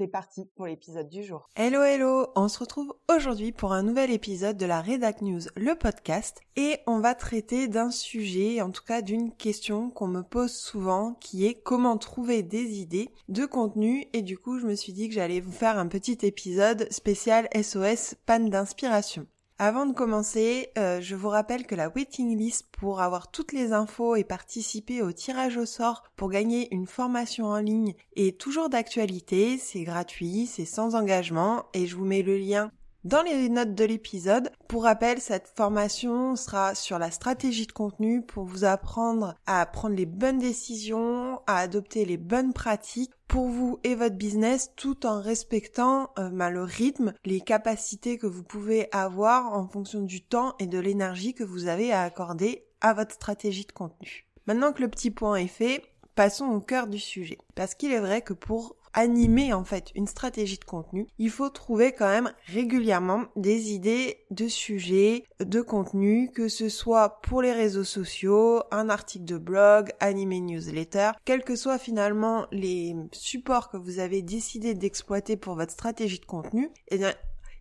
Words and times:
C'est 0.00 0.08
parti 0.08 0.46
pour 0.56 0.64
l'épisode 0.64 1.10
du 1.10 1.22
jour. 1.22 1.46
Hello 1.56 1.82
hello, 1.82 2.28
on 2.34 2.48
se 2.48 2.58
retrouve 2.58 2.94
aujourd'hui 3.14 3.52
pour 3.52 3.74
un 3.74 3.82
nouvel 3.82 4.10
épisode 4.10 4.56
de 4.56 4.64
la 4.64 4.80
Redac 4.80 5.20
News, 5.20 5.42
le 5.56 5.74
podcast, 5.74 6.40
et 6.56 6.78
on 6.86 7.00
va 7.00 7.14
traiter 7.14 7.68
d'un 7.68 7.90
sujet, 7.90 8.62
en 8.62 8.70
tout 8.70 8.82
cas 8.82 9.02
d'une 9.02 9.30
question 9.30 9.90
qu'on 9.90 10.08
me 10.08 10.22
pose 10.22 10.54
souvent, 10.54 11.18
qui 11.20 11.44
est 11.44 11.52
comment 11.52 11.98
trouver 11.98 12.42
des 12.42 12.80
idées 12.80 13.10
de 13.28 13.44
contenu, 13.44 14.06
et 14.14 14.22
du 14.22 14.38
coup 14.38 14.58
je 14.58 14.64
me 14.64 14.74
suis 14.74 14.94
dit 14.94 15.06
que 15.06 15.14
j'allais 15.14 15.40
vous 15.40 15.52
faire 15.52 15.76
un 15.76 15.86
petit 15.86 16.16
épisode 16.22 16.90
spécial 16.90 17.46
SOS 17.54 18.14
panne 18.24 18.48
d'inspiration. 18.48 19.26
Avant 19.62 19.84
de 19.84 19.92
commencer, 19.92 20.70
euh, 20.78 21.02
je 21.02 21.14
vous 21.14 21.28
rappelle 21.28 21.66
que 21.66 21.74
la 21.74 21.90
waiting 21.90 22.34
list 22.34 22.68
pour 22.72 23.02
avoir 23.02 23.30
toutes 23.30 23.52
les 23.52 23.74
infos 23.74 24.16
et 24.16 24.24
participer 24.24 25.02
au 25.02 25.12
tirage 25.12 25.58
au 25.58 25.66
sort 25.66 26.02
pour 26.16 26.30
gagner 26.30 26.74
une 26.74 26.86
formation 26.86 27.44
en 27.44 27.58
ligne 27.58 27.92
est 28.16 28.40
toujours 28.40 28.70
d'actualité, 28.70 29.58
c'est 29.58 29.84
gratuit, 29.84 30.46
c'est 30.46 30.64
sans 30.64 30.94
engagement 30.94 31.66
et 31.74 31.86
je 31.86 31.94
vous 31.94 32.06
mets 32.06 32.22
le 32.22 32.38
lien 32.38 32.70
dans 33.04 33.20
les 33.20 33.50
notes 33.50 33.74
de 33.74 33.84
l'épisode. 33.84 34.50
Pour 34.66 34.84
rappel, 34.84 35.20
cette 35.20 35.52
formation 35.54 36.36
sera 36.36 36.74
sur 36.74 36.98
la 36.98 37.10
stratégie 37.10 37.66
de 37.66 37.72
contenu 37.72 38.22
pour 38.22 38.44
vous 38.44 38.64
apprendre 38.64 39.34
à 39.44 39.66
prendre 39.66 39.94
les 39.94 40.06
bonnes 40.06 40.38
décisions, 40.38 41.40
à 41.46 41.58
adopter 41.58 42.06
les 42.06 42.16
bonnes 42.16 42.54
pratiques 42.54 43.12
pour 43.30 43.46
vous 43.46 43.78
et 43.84 43.94
votre 43.94 44.16
business 44.16 44.72
tout 44.74 45.06
en 45.06 45.20
respectant 45.20 46.10
euh, 46.18 46.30
bah, 46.30 46.50
le 46.50 46.64
rythme, 46.64 47.14
les 47.24 47.40
capacités 47.40 48.18
que 48.18 48.26
vous 48.26 48.42
pouvez 48.42 48.88
avoir 48.90 49.52
en 49.52 49.68
fonction 49.68 50.02
du 50.02 50.20
temps 50.20 50.56
et 50.58 50.66
de 50.66 50.80
l'énergie 50.80 51.32
que 51.32 51.44
vous 51.44 51.68
avez 51.68 51.92
à 51.92 52.02
accorder 52.02 52.64
à 52.80 52.92
votre 52.92 53.14
stratégie 53.14 53.64
de 53.64 53.70
contenu. 53.70 54.26
Maintenant 54.48 54.72
que 54.72 54.82
le 54.82 54.88
petit 54.88 55.12
point 55.12 55.36
est 55.36 55.46
fait, 55.46 55.84
passons 56.16 56.46
au 56.46 56.60
cœur 56.60 56.88
du 56.88 56.98
sujet. 56.98 57.38
Parce 57.54 57.76
qu'il 57.76 57.92
est 57.92 58.00
vrai 58.00 58.20
que 58.20 58.32
pour 58.32 58.74
animer 58.92 59.52
en 59.52 59.64
fait 59.64 59.90
une 59.94 60.06
stratégie 60.06 60.58
de 60.58 60.64
contenu, 60.64 61.06
il 61.18 61.30
faut 61.30 61.48
trouver 61.48 61.92
quand 61.92 62.08
même 62.08 62.32
régulièrement 62.46 63.24
des 63.36 63.72
idées 63.72 64.18
de 64.30 64.48
sujets, 64.48 65.24
de 65.40 65.60
contenu, 65.60 66.30
que 66.32 66.48
ce 66.48 66.68
soit 66.68 67.20
pour 67.22 67.42
les 67.42 67.52
réseaux 67.52 67.84
sociaux, 67.84 68.62
un 68.70 68.88
article 68.88 69.24
de 69.24 69.38
blog, 69.38 69.92
une 70.00 70.46
newsletter, 70.46 71.12
quels 71.24 71.44
que 71.44 71.56
soient 71.56 71.78
finalement 71.78 72.46
les 72.52 72.94
supports 73.12 73.70
que 73.70 73.76
vous 73.76 73.98
avez 73.98 74.22
décidé 74.22 74.74
d'exploiter 74.74 75.36
pour 75.36 75.54
votre 75.54 75.72
stratégie 75.72 76.20
de 76.20 76.26
contenu, 76.26 76.70
eh 76.88 76.98
bien 76.98 77.12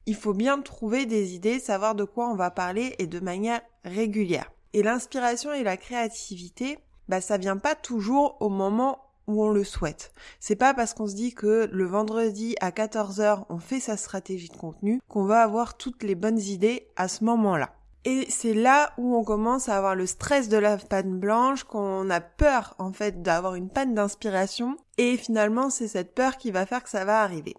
il 0.06 0.16
faut 0.16 0.34
bien 0.34 0.60
trouver 0.62 1.06
des 1.06 1.36
idées, 1.36 1.60
savoir 1.60 1.94
de 1.94 2.04
quoi 2.04 2.30
on 2.30 2.36
va 2.36 2.50
parler 2.50 2.96
et 2.98 3.06
de 3.06 3.20
manière 3.20 3.62
régulière. 3.84 4.52
Et 4.74 4.82
l'inspiration 4.82 5.54
et 5.54 5.64
la 5.64 5.78
créativité, 5.78 6.80
bah 7.08 7.22
ça 7.22 7.38
vient 7.38 7.58
pas 7.58 7.76
toujours 7.76 8.38
au 8.40 8.50
moment 8.50 9.09
où 9.30 9.44
on 9.44 9.52
le 9.52 9.64
souhaite. 9.64 10.12
C'est 10.40 10.56
pas 10.56 10.74
parce 10.74 10.94
qu'on 10.94 11.08
se 11.08 11.16
dit 11.16 11.34
que 11.34 11.70
le 11.72 11.86
vendredi 11.86 12.56
à 12.60 12.72
14h 12.72 13.46
on 13.50 13.60
fait 13.60 13.80
sa 13.80 13.96
stratégie 13.96 14.50
de 14.50 14.58
contenu 14.58 15.00
qu'on 15.08 15.24
va 15.24 15.42
avoir 15.42 15.78
toutes 15.78 16.04
les 16.04 16.16
bonnes 16.16 16.40
idées 16.40 16.88
à 16.96 17.08
ce 17.08 17.24
moment-là. 17.24 17.74
Et 18.06 18.26
c'est 18.30 18.54
là 18.54 18.94
où 18.98 19.16
on 19.16 19.24
commence 19.24 19.70
à 19.70 19.78
avoir 19.78 19.94
le 19.94 20.06
stress 20.06 20.50
de 20.50 20.58
la 20.58 20.78
panne 20.78 21.20
blanche, 21.20 21.64
qu'on 21.64 22.10
a 22.10 22.22
peur 22.22 22.74
en 22.80 22.92
fait 22.92 23.22
d'avoir 23.22 23.56
une 23.56 23.70
panne 23.70 23.94
d'inspiration 23.94 24.78
et 24.98 25.18
finalement 25.18 25.70
c'est 25.70 25.90
cette 25.90 26.16
peur 26.16 26.38
qui 26.38 26.52
va 26.52 26.66
faire 26.66 26.84
que 26.84 26.90
ça 26.90 27.06
va 27.06 27.22
arriver. 27.22 27.56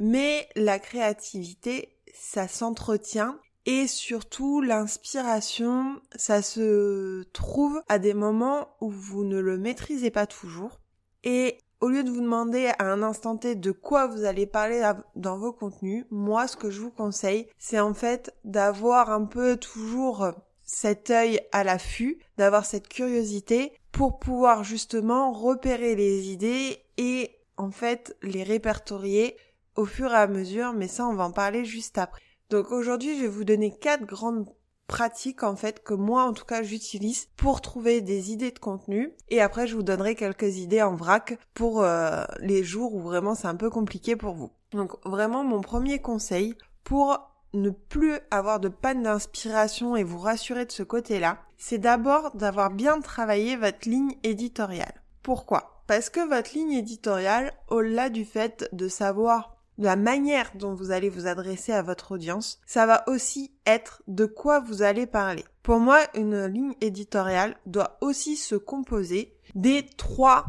Mais 0.00 0.48
la 0.56 0.78
créativité, 0.78 1.96
ça 2.14 2.48
s'entretient 2.48 3.38
et 3.64 3.86
surtout 3.86 4.60
l'inspiration, 4.60 6.00
ça 6.16 6.42
se 6.42 7.22
trouve 7.32 7.80
à 7.88 7.98
des 7.98 8.14
moments 8.14 8.68
où 8.80 8.90
vous 8.90 9.24
ne 9.24 9.38
le 9.38 9.56
maîtrisez 9.56 10.10
pas 10.10 10.26
toujours 10.26 10.81
et 11.24 11.58
au 11.80 11.88
lieu 11.88 12.04
de 12.04 12.10
vous 12.10 12.20
demander 12.20 12.70
à 12.78 12.84
un 12.84 13.02
instant 13.02 13.36
T 13.36 13.56
de 13.56 13.72
quoi 13.72 14.06
vous 14.06 14.24
allez 14.24 14.46
parler 14.46 14.88
dans 15.16 15.36
vos 15.36 15.52
contenus, 15.52 16.06
moi 16.10 16.46
ce 16.46 16.56
que 16.56 16.70
je 16.70 16.80
vous 16.80 16.92
conseille, 16.92 17.48
c'est 17.58 17.80
en 17.80 17.92
fait 17.92 18.32
d'avoir 18.44 19.10
un 19.10 19.24
peu 19.24 19.56
toujours 19.56 20.30
cet 20.62 21.10
œil 21.10 21.40
à 21.50 21.64
l'affût, 21.64 22.20
d'avoir 22.38 22.64
cette 22.64 22.88
curiosité 22.88 23.72
pour 23.90 24.20
pouvoir 24.20 24.62
justement 24.62 25.32
repérer 25.32 25.96
les 25.96 26.30
idées 26.30 26.78
et 26.98 27.36
en 27.56 27.72
fait 27.72 28.16
les 28.22 28.44
répertorier 28.44 29.36
au 29.74 29.84
fur 29.84 30.12
et 30.12 30.16
à 30.16 30.26
mesure, 30.28 30.72
mais 30.72 30.88
ça 30.88 31.06
on 31.06 31.14
va 31.14 31.24
en 31.24 31.32
parler 31.32 31.64
juste 31.64 31.98
après. 31.98 32.20
Donc 32.48 32.70
aujourd'hui 32.70 33.16
je 33.16 33.22
vais 33.22 33.28
vous 33.28 33.44
donner 33.44 33.76
quatre 33.76 34.06
grandes 34.06 34.46
pratique 34.92 35.42
en 35.42 35.56
fait 35.56 35.82
que 35.82 35.94
moi 35.94 36.24
en 36.24 36.34
tout 36.34 36.44
cas 36.44 36.62
j'utilise 36.62 37.28
pour 37.38 37.62
trouver 37.62 38.02
des 38.02 38.30
idées 38.30 38.50
de 38.50 38.58
contenu 38.58 39.14
et 39.30 39.40
après 39.40 39.66
je 39.66 39.74
vous 39.74 39.82
donnerai 39.82 40.14
quelques 40.14 40.58
idées 40.58 40.82
en 40.82 40.94
vrac 40.94 41.38
pour 41.54 41.82
euh, 41.82 42.24
les 42.40 42.62
jours 42.62 42.94
où 42.94 43.00
vraiment 43.00 43.34
c'est 43.34 43.46
un 43.46 43.54
peu 43.54 43.70
compliqué 43.70 44.16
pour 44.16 44.34
vous. 44.34 44.50
Donc 44.72 44.92
vraiment 45.06 45.44
mon 45.44 45.62
premier 45.62 45.98
conseil 45.98 46.56
pour 46.84 47.18
ne 47.54 47.70
plus 47.70 48.18
avoir 48.30 48.60
de 48.60 48.68
panne 48.68 49.04
d'inspiration 49.04 49.96
et 49.96 50.04
vous 50.04 50.18
rassurer 50.18 50.66
de 50.66 50.72
ce 50.72 50.82
côté-là, 50.82 51.38
c'est 51.56 51.78
d'abord 51.78 52.30
d'avoir 52.34 52.70
bien 52.70 53.00
travaillé 53.00 53.56
votre 53.56 53.88
ligne 53.88 54.14
éditoriale. 54.22 55.00
Pourquoi? 55.22 55.82
Parce 55.86 56.10
que 56.10 56.26
votre 56.28 56.52
ligne 56.52 56.72
éditoriale, 56.72 57.54
au-delà 57.68 58.10
du 58.10 58.26
fait 58.26 58.68
de 58.72 58.88
savoir 58.88 59.51
la 59.78 59.96
manière 59.96 60.50
dont 60.54 60.74
vous 60.74 60.90
allez 60.90 61.08
vous 61.08 61.26
adresser 61.26 61.72
à 61.72 61.82
votre 61.82 62.12
audience, 62.12 62.60
ça 62.66 62.86
va 62.86 63.04
aussi 63.08 63.52
être 63.66 64.02
de 64.06 64.26
quoi 64.26 64.60
vous 64.60 64.82
allez 64.82 65.06
parler. 65.06 65.44
Pour 65.62 65.78
moi, 65.78 66.00
une 66.14 66.46
ligne 66.46 66.74
éditoriale 66.80 67.56
doit 67.66 67.98
aussi 68.00 68.36
se 68.36 68.54
composer 68.54 69.34
des 69.54 69.86
trois, 69.96 70.44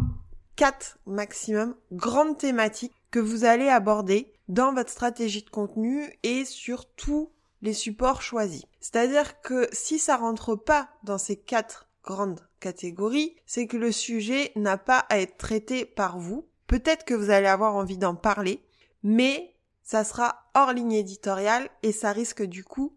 quatre 0.56 0.98
maximum 1.06 1.76
grandes 1.92 2.38
thématiques 2.38 2.94
que 3.12 3.20
vous 3.20 3.46
allez 3.46 3.70
aborder 3.70 4.34
dans 4.48 4.74
votre 4.74 4.92
stratégie 4.92 5.44
de 5.44 5.50
contenu 5.50 6.12
et 6.24 6.46
sur 6.46 6.86
tous 6.86 7.32
les 7.62 7.74
supports 7.74 8.22
choisis. 8.22 8.66
C'est-à-dire 8.82 9.42
que 9.42 9.68
si 9.72 10.00
ça 10.00 10.18
rentre 10.18 10.56
pas 10.56 10.90
dans 11.04 11.18
ces 11.18 11.38
quatre 11.38 11.88
grandes 12.04 12.42
catégories, 12.60 13.36
c'est 13.46 13.68
que 13.68 13.78
le 13.78 13.92
sujet 13.92 14.52
n'a 14.56 14.78
pas 14.78 15.06
à 15.10 15.20
être 15.20 15.38
traité 15.38 15.86
par 15.86 16.20
vous. 16.20 16.46
Peut-être 16.68 17.06
que 17.06 17.14
vous 17.14 17.30
allez 17.30 17.48
avoir 17.48 17.76
envie 17.76 17.98
d'en 17.98 18.16
parler, 18.16 18.62
mais 19.04 19.56
ça 19.84 20.04
sera 20.04 20.50
hors 20.56 20.74
ligne 20.74 20.94
éditoriale 20.94 21.70
et 21.84 21.92
ça 21.92 22.12
risque 22.12 22.44
du 22.44 22.64
coup 22.64 22.96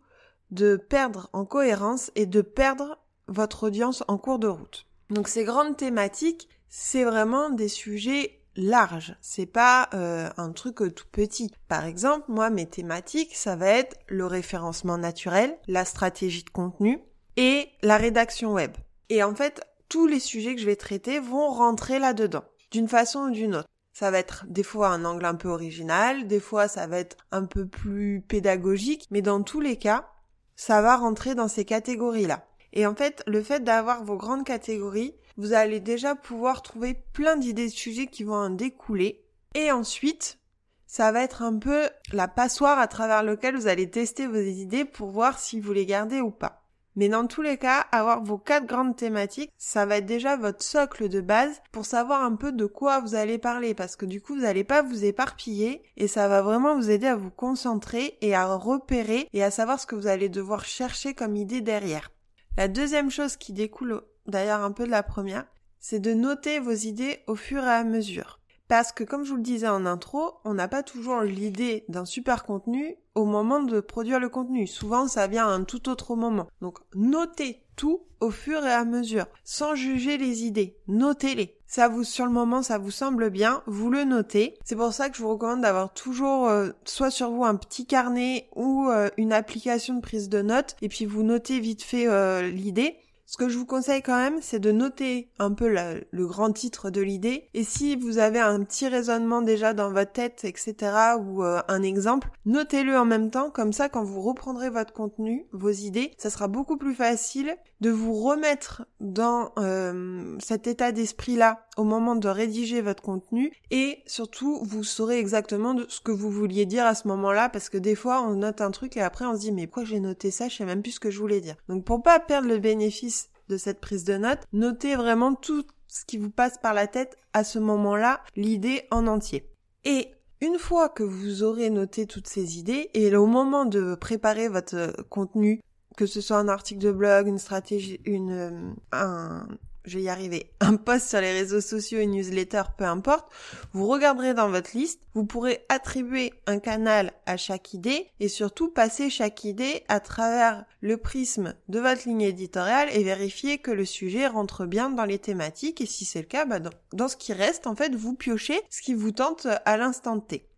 de 0.51 0.77
perdre 0.77 1.29
en 1.33 1.45
cohérence 1.45 2.11
et 2.15 2.27
de 2.27 2.41
perdre 2.41 2.99
votre 3.27 3.65
audience 3.65 4.05
en 4.07 4.19
cours 4.19 4.39
de 4.39 4.47
route. 4.47 4.87
Donc 5.11 5.29
ces 5.29 5.45
grandes 5.45 5.77
thématiques, 5.77 6.49
c'est 6.69 7.05
vraiment 7.05 7.51
des 7.51 7.69
sujets 7.69 8.43
larges, 8.57 9.17
c'est 9.21 9.47
pas 9.47 9.89
euh, 9.95 10.31
un 10.37 10.53
truc 10.53 10.77
tout 10.95 11.07
petit. 11.11 11.51
Par 11.69 11.85
exemple, 11.85 12.27
moi 12.29 12.51
mes 12.51 12.67
thématiques, 12.67 13.35
ça 13.35 13.57
va 13.57 13.69
être 13.69 13.97
le 14.07 14.27
référencement 14.27 14.99
naturel, 14.99 15.59
la 15.67 15.85
stratégie 15.85 16.45
de 16.45 16.51
contenu 16.51 17.01
et 17.37 17.69
la 17.83 17.97
rédaction 17.97 18.53
web. 18.53 18.73
Et 19.09 19.23
en 19.23 19.35
fait, 19.35 19.61
tous 19.89 20.07
les 20.07 20.21
sujets 20.21 20.55
que 20.55 20.61
je 20.61 20.67
vais 20.67 20.77
traiter 20.77 21.19
vont 21.21 21.51
rentrer 21.51 21.99
là-dedans, 21.99 22.45
d'une 22.71 22.89
façon 22.89 23.21
ou 23.21 23.31
d'une 23.31 23.57
autre. 23.57 23.69
Ça 23.99 24.11
va 24.11 24.19
être 24.19 24.45
des 24.47 24.63
fois 24.63 24.89
un 24.89 25.07
angle 25.07 25.25
un 25.25 25.37
peu 25.37 25.49
original, 25.49 26.27
des 26.27 26.39
fois 26.39 26.69
ça 26.69 26.87
va 26.87 26.99
être 26.99 27.17
un 27.33 27.47
peu 27.47 27.67
plus 27.67 28.21
pédagogique, 28.21 29.09
mais 29.11 29.23
dans 29.23 29.43
tous 29.43 29.63
les 29.63 29.77
cas, 29.79 30.07
ça 30.55 30.83
va 30.83 30.99
rentrer 30.99 31.35
dans 31.35 31.49
ces 31.49 31.65
catégories-là. 31.65 32.47
Et 32.75 32.87
en 32.87 32.95
fait, 32.95 33.23
le 33.27 33.43
fait 33.43 33.65
d'avoir 33.65 34.05
vos 34.05 34.19
grandes 34.19 34.45
catégories, 34.45 35.15
vous 35.39 35.55
allez 35.55 35.81
déjà 35.81 36.15
pouvoir 36.15 36.61
trouver 36.61 36.93
plein 37.15 37.39
d'idées 37.39 37.69
de 37.69 37.73
sujets 37.73 38.07
qui 38.07 38.23
vont 38.23 38.35
en 38.35 38.51
découler. 38.51 39.25
Et 39.55 39.73
ensuite, 39.73 40.41
ça 40.87 41.11
va 41.11 41.23
être 41.23 41.41
un 41.41 41.59
peu 41.59 41.89
la 42.13 42.29
passoire 42.29 42.79
à 42.79 42.89
travers 42.89 43.23
lequel 43.23 43.57
vous 43.57 43.67
allez 43.67 43.89
tester 43.89 44.27
vos 44.27 44.37
idées 44.37 44.85
pour 44.85 45.09
voir 45.09 45.39
si 45.39 45.59
vous 45.59 45.73
les 45.73 45.87
gardez 45.87 46.21
ou 46.21 46.31
pas. 46.31 46.66
Mais 46.97 47.09
dans 47.09 47.27
tous 47.27 47.43
les 47.43 47.59
cas, 47.59 47.87
avoir 47.93 48.23
vos 48.23 48.39
quatre 48.39 48.67
grandes 48.67 48.97
thématiques, 48.97 49.53
ça 49.59 49.85
va 49.85 49.99
être 49.99 50.07
déjà 50.07 50.37
votre 50.37 50.65
socle 50.65 51.09
de 51.11 51.21
base 51.21 51.61
pour 51.71 51.85
savoir 51.85 52.23
un 52.23 52.35
peu 52.35 52.53
de 52.53 52.65
quoi 52.65 53.01
vous 53.01 53.15
allez 53.15 53.39
parler 53.39 53.75
parce 53.75 53.97
que 53.97 54.07
du 54.07 54.23
coup, 54.23 54.35
vous 54.35 54.41
n'allez 54.41 54.65
pas 54.65 54.81
vous 54.81 55.05
éparpiller 55.05 55.83
et 55.99 56.09
ça 56.09 56.27
va 56.27 56.41
vraiment 56.41 56.75
vous 56.75 56.91
aider 56.91 57.07
à 57.07 57.17
vous 57.17 57.31
concentrer 57.31 58.17
et 58.23 58.35
à 58.35 58.47
repérer 58.55 59.29
et 59.35 59.45
à 59.45 59.51
savoir 59.51 59.79
ce 59.79 59.87
que 59.87 59.95
vous 59.95 60.07
allez 60.07 60.31
devoir 60.31 60.65
chercher 60.65 61.13
comme 61.13 61.37
idée 61.37 61.61
derrière. 61.61 62.11
La 62.57 62.69
deuxième 62.69 63.11
chose 63.11 63.37
qui 63.37 63.53
découle 63.53 64.01
d'ailleurs 64.27 64.63
un 64.63 64.73
peu 64.73 64.87
de 64.87 64.91
la 64.91 65.03
première, 65.03 65.45
c'est 65.79 66.01
de 66.01 66.15
noter 66.15 66.59
vos 66.59 66.73
idées 66.73 67.21
au 67.27 67.37
fur 67.37 67.63
et 67.63 67.71
à 67.71 67.85
mesure. 67.85 68.41
Parce 68.69 68.93
que 68.93 69.05
comme 69.05 69.25
je 69.25 69.31
vous 69.31 69.37
le 69.37 69.43
disais 69.43 69.69
en 69.69 69.87
intro, 69.87 70.35
on 70.45 70.55
n'a 70.55 70.69
pas 70.69 70.83
toujours 70.83 71.21
l'idée 71.21 71.85
d'un 71.89 72.05
super 72.05 72.45
contenu 72.45 72.97
au 73.15 73.25
moment 73.25 73.61
de 73.61 73.81
produire 73.81 74.21
le 74.21 74.29
contenu. 74.29 74.67
Souvent, 74.67 75.09
ça 75.09 75.27
vient 75.27 75.47
à 75.47 75.53
un 75.53 75.65
tout 75.65 75.89
autre 75.89 76.17
moment. 76.17 76.49
Donc, 76.61 76.79
notez 76.95 77.63
tout 77.77 78.03
au 78.21 78.31
fur 78.31 78.65
et 78.65 78.73
à 78.73 78.85
mesure, 78.85 79.27
sans 79.45 79.75
juger 79.75 80.17
les 80.19 80.45
idées. 80.45 80.79
Notez-les. 80.89 81.57
Ça 81.67 81.89
vous, 81.89 82.05
sur 82.05 82.25
le 82.25 82.33
moment, 82.33 82.63
ça 82.63 82.79
vous 82.79 82.91
semble 82.91 83.29
bien, 83.29 83.63
vous 83.67 83.91
le 83.91 84.05
notez. 84.05 84.57
C'est 84.65 84.77
pour 84.77 84.93
ça 84.93 85.11
que 85.11 85.17
je 85.17 85.23
vous 85.23 85.31
recommande 85.31 85.63
d'avoir 85.63 85.93
toujours, 85.93 86.49
euh, 86.49 86.71
soit 86.85 87.11
sur 87.11 87.31
vous 87.31 87.45
un 87.45 87.57
petit 87.57 87.87
carnet 87.87 88.49
ou 88.55 88.89
euh, 88.89 89.11
une 89.17 89.33
application 89.33 89.95
de 89.95 90.01
prise 90.01 90.29
de 90.29 90.43
notes, 90.43 90.77
et 90.81 90.89
puis 90.89 91.05
vous 91.05 91.23
notez 91.23 91.61
vite 91.61 91.83
fait 91.83 92.07
euh, 92.07 92.49
l'idée. 92.49 92.97
Ce 93.27 93.37
que 93.37 93.49
je 93.49 93.59
vous 93.59 93.67
conseille 93.67 94.03
quand 94.03 94.17
même, 94.17 94.39
c'est 94.41 94.61
de 94.61 94.71
noter 94.71 95.31
un 95.41 95.53
peu 95.53 95.69
le 95.69 96.27
grand 96.27 96.53
titre 96.53 96.91
de 96.91 97.01
l'idée. 97.01 97.49
Et 97.55 97.65
si 97.65 97.97
vous 97.97 98.19
avez 98.19 98.39
un 98.39 98.63
petit 98.63 98.87
raisonnement 98.87 99.43
déjà 99.43 99.75
dans 99.75 99.91
votre 99.91 100.13
tête, 100.13 100.45
etc., 100.45 100.77
ou 101.21 101.43
euh, 101.43 101.61
un 101.67 101.83
exemple, 101.83 102.29
notez-le 102.45 102.97
en 102.97 103.05
même 103.05 103.31
temps. 103.31 103.51
Comme 103.51 103.73
ça, 103.73 103.89
quand 103.89 104.05
vous 104.05 104.23
reprendrez 104.23 104.71
votre 104.71 104.93
contenu, 104.93 105.47
vos 105.53 105.71
idées, 105.71 106.13
ça 106.19 106.31
sera 106.31 106.47
beaucoup 106.47 106.77
plus 106.77 106.95
facile 106.95 107.57
de 107.81 107.91
vous 107.91 108.15
remettre 108.15 108.87
dans 109.01 109.51
euh, 109.59 110.37
cet 110.39 110.69
état 110.69 110.93
d'esprit-là 110.93 111.66
au 111.77 111.85
moment 111.85 112.17
de 112.17 112.29
rédiger 112.29 112.81
votre 112.81 113.03
contenu. 113.03 113.53
Et 113.71 114.03
surtout, 114.07 114.61
vous 114.65 114.85
saurez 114.85 115.19
exactement 115.19 115.77
ce 115.89 116.01
que 116.01 116.13
vous 116.13 116.31
vouliez 116.31 116.67
dire 116.67 116.87
à 116.87 116.95
ce 116.95 117.09
moment-là, 117.09 117.49
parce 117.49 117.69
que 117.69 117.79
des 117.79 117.95
fois, 117.95 118.23
on 118.23 118.37
note 118.37 118.61
un 118.61 118.71
truc 118.71 118.97
et 118.97 119.03
après, 119.03 119.27
on 119.27 119.35
se 119.35 119.41
dit, 119.41 119.53
mais 119.53 119.67
pourquoi 119.67 119.85
j'ai 119.85 120.01
noté 120.01 120.31
ça? 120.31 120.49
Je 120.49 120.57
sais 120.57 120.65
même 120.65 120.83
plus 120.83 120.93
ce 120.93 121.01
que 121.01 121.11
je 121.11 121.21
voulais 121.21 121.41
dire. 121.41 121.57
Donc, 121.69 121.85
pour 121.85 122.03
pas 122.03 122.19
perdre 122.19 122.49
le 122.49 122.59
bénéfice 122.59 123.29
de 123.49 123.57
cette 123.57 123.81
prise 123.81 124.05
de 124.05 124.17
notes, 124.17 124.45
notez 124.53 124.97
vraiment 124.97 125.35
tout 125.35 125.65
ce 125.89 126.05
qui 126.05 126.19
vous 126.19 126.31
passe 126.31 126.59
par 126.59 126.75
la 126.75 126.87
tête 126.87 127.17
à 127.33 127.45
ce 127.45 127.59
moment-là, 127.59 128.23
l'idée 128.35 128.83
en 128.91 129.07
entier. 129.07 129.49
Et 129.85 130.11
une 130.41 130.59
fois 130.59 130.89
que 130.89 131.03
vous 131.03 131.43
aurez 131.43 131.71
noté 131.71 132.07
toutes 132.07 132.27
ces 132.27 132.59
idées, 132.59 132.91
et 132.95 133.15
au 133.15 133.27
moment 133.27 133.65
de 133.65 133.95
préparer 133.95 134.49
votre 134.49 134.95
contenu, 135.09 135.61
que 135.97 136.07
ce 136.07 136.21
soit 136.21 136.37
un 136.37 136.49
article 136.49 136.83
de 136.83 136.93
blog, 136.93 137.27
une 137.27 137.39
stratégie, 137.39 138.01
une, 138.05 138.31
euh, 138.33 138.51
un, 138.93 139.49
je 139.87 139.99
vais 139.99 140.05
y 140.05 140.09
arriver, 140.09 140.51
un 140.61 140.77
post 140.77 141.09
sur 141.09 141.21
les 141.21 141.33
réseaux 141.33 141.61
sociaux, 141.61 142.01
une 142.01 142.13
newsletter, 142.13 142.63
peu 142.77 142.85
importe, 142.85 143.33
vous 143.73 143.87
regarderez 143.87 144.35
dans 144.35 144.51
votre 144.51 144.77
liste, 144.77 145.01
vous 145.15 145.25
pourrez 145.25 145.65
attribuer 145.69 146.35
un 146.47 146.59
canal 146.59 147.13
à 147.25 147.37
chaque 147.37 147.73
idée 147.73 148.09
et 148.21 148.29
surtout 148.29 148.69
passer 148.69 149.11
chaque 149.11 149.45
idée 149.45 149.85
à 149.89 150.01
travers 150.01 150.65
le 150.81 150.97
prisme 150.97 151.55
de 151.69 151.81
votre 151.81 152.09
ligne 152.09 152.23
éditoriale 152.23 152.89
et 152.93 153.03
vérifier 153.05 153.59
que 153.59 153.71
le 153.71 153.85
sujet 153.85 154.27
rentre 154.27 154.67
bien 154.67 154.91
dans 154.91 155.05
les 155.05 155.19
thématiques. 155.19 155.81
Et 155.81 155.87
si 155.87 156.05
c'est 156.05 156.21
le 156.21 156.27
cas, 156.27 156.45
bah 156.45 156.61
dans, 156.61 156.71
dans 156.93 157.09
ce 157.09 157.17
qui 157.17 157.33
reste, 157.33 157.67
en 157.67 157.75
fait, 157.75 157.95
vous 157.95 158.15
piochez 158.15 158.61
ce 158.71 158.83
qui 158.83 158.95
vous 158.95 159.13
tente 159.13 159.47
à 159.65 159.77
l'instant 159.77 160.21
T. 160.21 160.49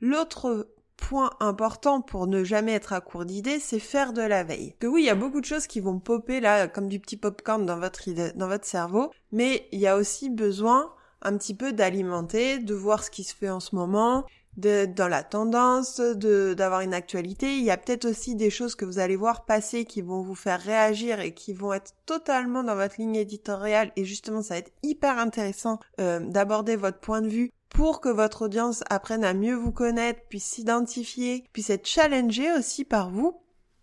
L'autre 0.00 0.68
point 0.96 1.30
important 1.40 2.00
pour 2.00 2.26
ne 2.26 2.44
jamais 2.44 2.72
être 2.72 2.92
à 2.92 3.00
court 3.00 3.24
d'idées, 3.24 3.60
c'est 3.60 3.78
faire 3.78 4.12
de 4.12 4.22
la 4.22 4.44
veille. 4.44 4.74
Que 4.78 4.86
oui, 4.86 5.02
il 5.02 5.06
y 5.06 5.10
a 5.10 5.14
beaucoup 5.14 5.40
de 5.40 5.46
choses 5.46 5.66
qui 5.66 5.80
vont 5.80 5.98
popper 5.98 6.40
là 6.40 6.68
comme 6.68 6.88
du 6.88 7.00
petit 7.00 7.16
popcorn 7.16 7.64
dans 7.66 7.78
votre 7.78 8.02
dans 8.34 8.48
votre 8.48 8.66
cerveau, 8.66 9.10
mais 9.32 9.68
il 9.72 9.80
y 9.80 9.86
a 9.86 9.96
aussi 9.96 10.30
besoin 10.30 10.92
un 11.22 11.36
petit 11.36 11.54
peu 11.54 11.72
d'alimenter, 11.72 12.58
de 12.58 12.74
voir 12.74 13.02
ce 13.02 13.10
qui 13.10 13.24
se 13.24 13.34
fait 13.34 13.50
en 13.50 13.60
ce 13.60 13.74
moment, 13.74 14.24
de, 14.56 14.86
dans 14.86 15.08
la 15.08 15.22
tendance, 15.22 16.00
de, 16.00 16.54
d'avoir 16.54 16.80
une 16.80 16.94
actualité. 16.94 17.56
Il 17.56 17.64
y 17.64 17.70
a 17.70 17.76
peut-être 17.76 18.06
aussi 18.06 18.34
des 18.34 18.50
choses 18.50 18.74
que 18.74 18.84
vous 18.84 18.98
allez 18.98 19.16
voir 19.16 19.44
passer 19.44 19.84
qui 19.84 20.02
vont 20.02 20.22
vous 20.22 20.34
faire 20.34 20.60
réagir 20.60 21.20
et 21.20 21.34
qui 21.34 21.52
vont 21.52 21.72
être 21.72 21.92
totalement 22.06 22.62
dans 22.62 22.74
votre 22.74 22.96
ligne 22.98 23.16
éditoriale 23.16 23.92
et 23.96 24.04
justement 24.04 24.42
ça 24.42 24.54
va 24.54 24.58
être 24.58 24.72
hyper 24.82 25.18
intéressant 25.18 25.78
euh, 26.00 26.20
d'aborder 26.20 26.76
votre 26.76 26.98
point 26.98 27.20
de 27.20 27.28
vue 27.28 27.52
pour 27.76 28.00
que 28.00 28.08
votre 28.08 28.46
audience 28.46 28.82
apprenne 28.88 29.22
à 29.22 29.34
mieux 29.34 29.54
vous 29.54 29.70
connaître, 29.70 30.20
puisse 30.30 30.46
s'identifier, 30.46 31.44
puisse 31.52 31.68
être 31.68 31.86
challengée 31.86 32.50
aussi 32.54 32.86
par 32.86 33.10
vous. 33.10 33.38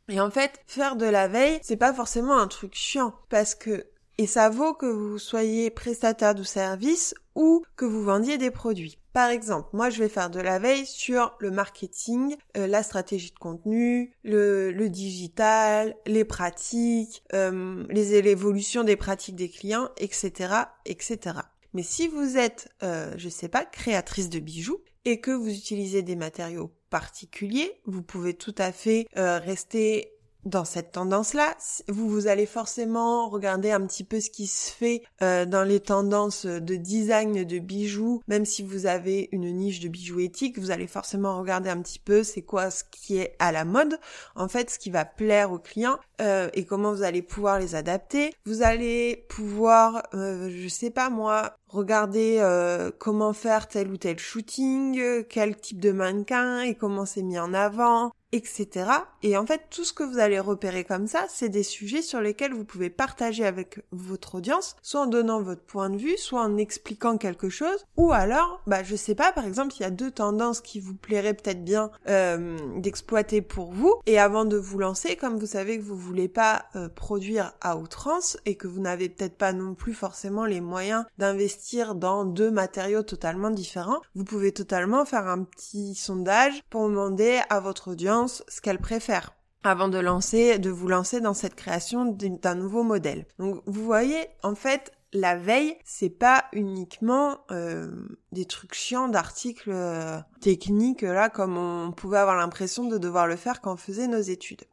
Et 0.09 0.19
en 0.19 0.31
fait, 0.31 0.59
faire 0.65 0.95
de 0.95 1.05
la 1.05 1.27
veille, 1.27 1.59
c'est 1.61 1.77
pas 1.77 1.93
forcément 1.93 2.39
un 2.39 2.47
truc 2.47 2.73
chiant 2.73 3.13
parce 3.29 3.53
que 3.53 3.85
et 4.17 4.27
ça 4.27 4.49
vaut 4.49 4.73
que 4.73 4.85
vous 4.85 5.17
soyez 5.17 5.71
prestataire 5.71 6.35
de 6.35 6.43
service 6.43 7.15
ou 7.35 7.63
que 7.75 7.85
vous 7.85 8.03
vendiez 8.03 8.37
des 8.37 8.51
produits. 8.51 8.99
Par 9.11 9.29
exemple, 9.29 9.69
moi 9.73 9.89
je 9.89 9.99
vais 9.99 10.09
faire 10.09 10.29
de 10.29 10.39
la 10.39 10.59
veille 10.59 10.85
sur 10.85 11.35
le 11.39 11.51
marketing, 11.51 12.35
euh, 12.57 12.67
la 12.67 12.83
stratégie 12.83 13.31
de 13.31 13.39
contenu, 13.39 14.13
le, 14.23 14.87
digital, 14.87 15.95
les 16.05 16.25
pratiques, 16.25 17.23
euh, 17.33 17.83
les 17.89 18.21
l'évolution 18.21 18.83
des 18.83 18.95
pratiques 18.95 19.35
des 19.35 19.49
clients, 19.49 19.89
etc., 19.97 20.53
etc. 20.85 21.41
Mais 21.73 21.83
si 21.83 22.07
vous 22.07 22.37
êtes, 22.37 22.69
euh, 22.83 23.13
je 23.17 23.29
sais 23.29 23.49
pas, 23.49 23.65
créatrice 23.65 24.29
de 24.29 24.39
bijoux 24.39 24.81
et 25.05 25.19
que 25.19 25.31
vous 25.31 25.49
utilisez 25.49 26.01
des 26.01 26.15
matériaux 26.15 26.71
particuliers, 26.89 27.81
vous 27.85 28.03
pouvez 28.03 28.35
tout 28.35 28.55
à 28.57 28.71
fait 28.71 29.07
euh, 29.17 29.39
rester 29.39 30.12
dans 30.45 30.65
cette 30.65 30.91
tendance-là, 30.91 31.55
vous, 31.87 32.09
vous 32.09 32.27
allez 32.27 32.45
forcément 32.45 33.29
regarder 33.29 33.71
un 33.71 33.85
petit 33.85 34.03
peu 34.03 34.19
ce 34.19 34.29
qui 34.29 34.47
se 34.47 34.71
fait 34.71 35.03
euh, 35.21 35.45
dans 35.45 35.63
les 35.63 35.79
tendances 35.79 36.45
de 36.45 36.75
design 36.75 37.43
de 37.43 37.59
bijoux. 37.59 38.21
Même 38.27 38.45
si 38.45 38.63
vous 38.63 38.85
avez 38.85 39.29
une 39.31 39.51
niche 39.51 39.79
de 39.79 39.87
bijoux 39.87 40.19
éthiques, 40.19 40.59
vous 40.59 40.71
allez 40.71 40.87
forcément 40.87 41.39
regarder 41.39 41.69
un 41.69 41.81
petit 41.81 41.99
peu 41.99 42.23
c'est 42.23 42.41
quoi 42.41 42.71
ce 42.71 42.83
qui 42.91 43.17
est 43.17 43.35
à 43.39 43.51
la 43.51 43.65
mode, 43.65 43.99
en 44.35 44.47
fait 44.47 44.69
ce 44.69 44.79
qui 44.79 44.89
va 44.89 45.05
plaire 45.05 45.51
aux 45.51 45.59
clients 45.59 45.97
euh, 46.21 46.49
et 46.53 46.65
comment 46.65 46.93
vous 46.93 47.03
allez 47.03 47.21
pouvoir 47.21 47.59
les 47.59 47.75
adapter. 47.75 48.33
Vous 48.45 48.61
allez 48.61 49.25
pouvoir, 49.29 50.03
euh, 50.13 50.49
je 50.55 50.67
sais 50.67 50.89
pas 50.89 51.09
moi, 51.09 51.55
regarder 51.67 52.37
euh, 52.39 52.91
comment 52.97 53.33
faire 53.33 53.67
tel 53.67 53.89
ou 53.89 53.97
tel 53.97 54.19
shooting, 54.19 55.23
quel 55.25 55.55
type 55.55 55.79
de 55.79 55.91
mannequin 55.91 56.61
et 56.61 56.75
comment 56.75 57.05
c'est 57.05 57.23
mis 57.23 57.39
en 57.39 57.53
avant, 57.53 58.11
etc. 58.33 58.89
Et 59.21 59.37
en 59.37 59.45
fait, 59.45 59.61
tout 59.69 59.85
ce 59.85 59.93
que 59.93 60.03
vous 60.03 60.17
allez 60.17 60.39
repérer 60.39 60.83
comme 60.83 61.07
ça, 61.07 61.25
c'est 61.29 61.49
des 61.49 61.63
sujets 61.63 62.01
sur 62.01 62.19
lesquels 62.19 62.51
vous 62.51 62.65
pouvez 62.65 62.89
partager 62.89 63.45
avec 63.45 63.79
votre 63.91 64.35
audience, 64.35 64.75
soit 64.81 65.01
en 65.01 65.05
donnant 65.05 65.41
votre 65.41 65.61
point 65.61 65.91
de 65.91 65.97
vue, 65.97 66.17
soit 66.17 66.41
en 66.41 66.57
expliquant 66.57 67.17
quelque 67.17 67.49
chose, 67.49 67.85
ou 67.95 68.11
alors, 68.11 68.61
bah 68.65 68.81
je 68.83 68.95
sais 68.95 69.13
pas, 69.13 69.31
par 69.31 69.45
exemple, 69.45 69.75
il 69.77 69.83
y 69.83 69.85
a 69.85 69.91
deux 69.91 70.09
tendances 70.09 70.61
qui 70.61 70.79
vous 70.79 70.95
plairaient 70.95 71.35
peut-être 71.35 71.63
bien 71.63 71.91
euh, 72.09 72.57
d'exploiter 72.77 73.43
pour 73.43 73.71
vous, 73.71 73.93
et 74.07 74.17
avant 74.19 74.45
de 74.45 74.57
vous 74.57 74.79
lancer, 74.79 75.15
comme 75.15 75.37
vous 75.37 75.45
savez 75.45 75.77
que 75.77 75.83
vous 75.83 75.95
voulez 75.95 76.27
pas 76.27 76.65
euh, 76.75 76.89
produire 76.89 77.53
à 77.61 77.77
outrance 77.77 78.37
et 78.47 78.55
que 78.55 78.67
vous 78.67 78.81
n'avez 78.81 79.09
peut-être 79.09 79.37
pas 79.37 79.53
non 79.53 79.75
plus 79.75 79.93
forcément 79.93 80.45
les 80.45 80.59
moyens 80.59 81.05
d'investir 81.19 81.93
dans 81.93 82.25
deux 82.25 82.49
matériaux 82.49 83.03
totalement 83.03 83.51
différents, 83.51 84.01
vous 84.15 84.23
pouvez 84.23 84.51
totalement 84.51 85.05
faire 85.05 85.27
un 85.27 85.43
petit 85.43 85.93
sondage 85.93 86.63
pour 86.71 86.89
demander 86.89 87.39
à 87.49 87.59
votre 87.59 87.91
audience 87.91 88.22
ce 88.27 88.61
qu'elle 88.61 88.79
préfère 88.79 89.33
avant 89.63 89.87
de 89.87 89.97
lancer, 89.97 90.59
de 90.59 90.69
vous 90.69 90.87
lancer 90.87 91.21
dans 91.21 91.33
cette 91.33 91.55
création 91.55 92.05
d'un 92.05 92.55
nouveau 92.55 92.83
modèle. 92.83 93.25
Donc 93.39 93.61
vous 93.65 93.83
voyez, 93.83 94.27
en 94.43 94.55
fait, 94.55 94.91
la 95.13 95.35
veille, 95.35 95.77
c'est 95.85 96.09
pas 96.09 96.45
uniquement 96.53 97.39
euh, 97.51 97.91
des 98.31 98.45
trucs 98.45 98.73
chiants 98.73 99.07
d'articles 99.07 99.71
euh, 99.71 100.19
techniques 100.41 101.03
là 101.03 101.29
comme 101.29 101.57
on 101.57 101.91
pouvait 101.91 102.17
avoir 102.17 102.35
l'impression 102.35 102.85
de 102.85 102.97
devoir 102.97 103.27
le 103.27 103.35
faire 103.35 103.61
quand 103.61 103.73
on 103.73 103.77
faisait 103.77 104.07
nos 104.07 104.21
études. 104.21 104.63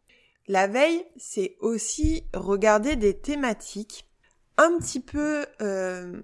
La 0.49 0.67
veille, 0.67 1.05
c'est 1.17 1.57
aussi 1.61 2.25
regarder 2.35 2.97
des 2.97 3.17
thématiques 3.17 4.09
un 4.57 4.79
petit 4.79 5.01
peu 5.01 5.47
euh, 5.61 6.21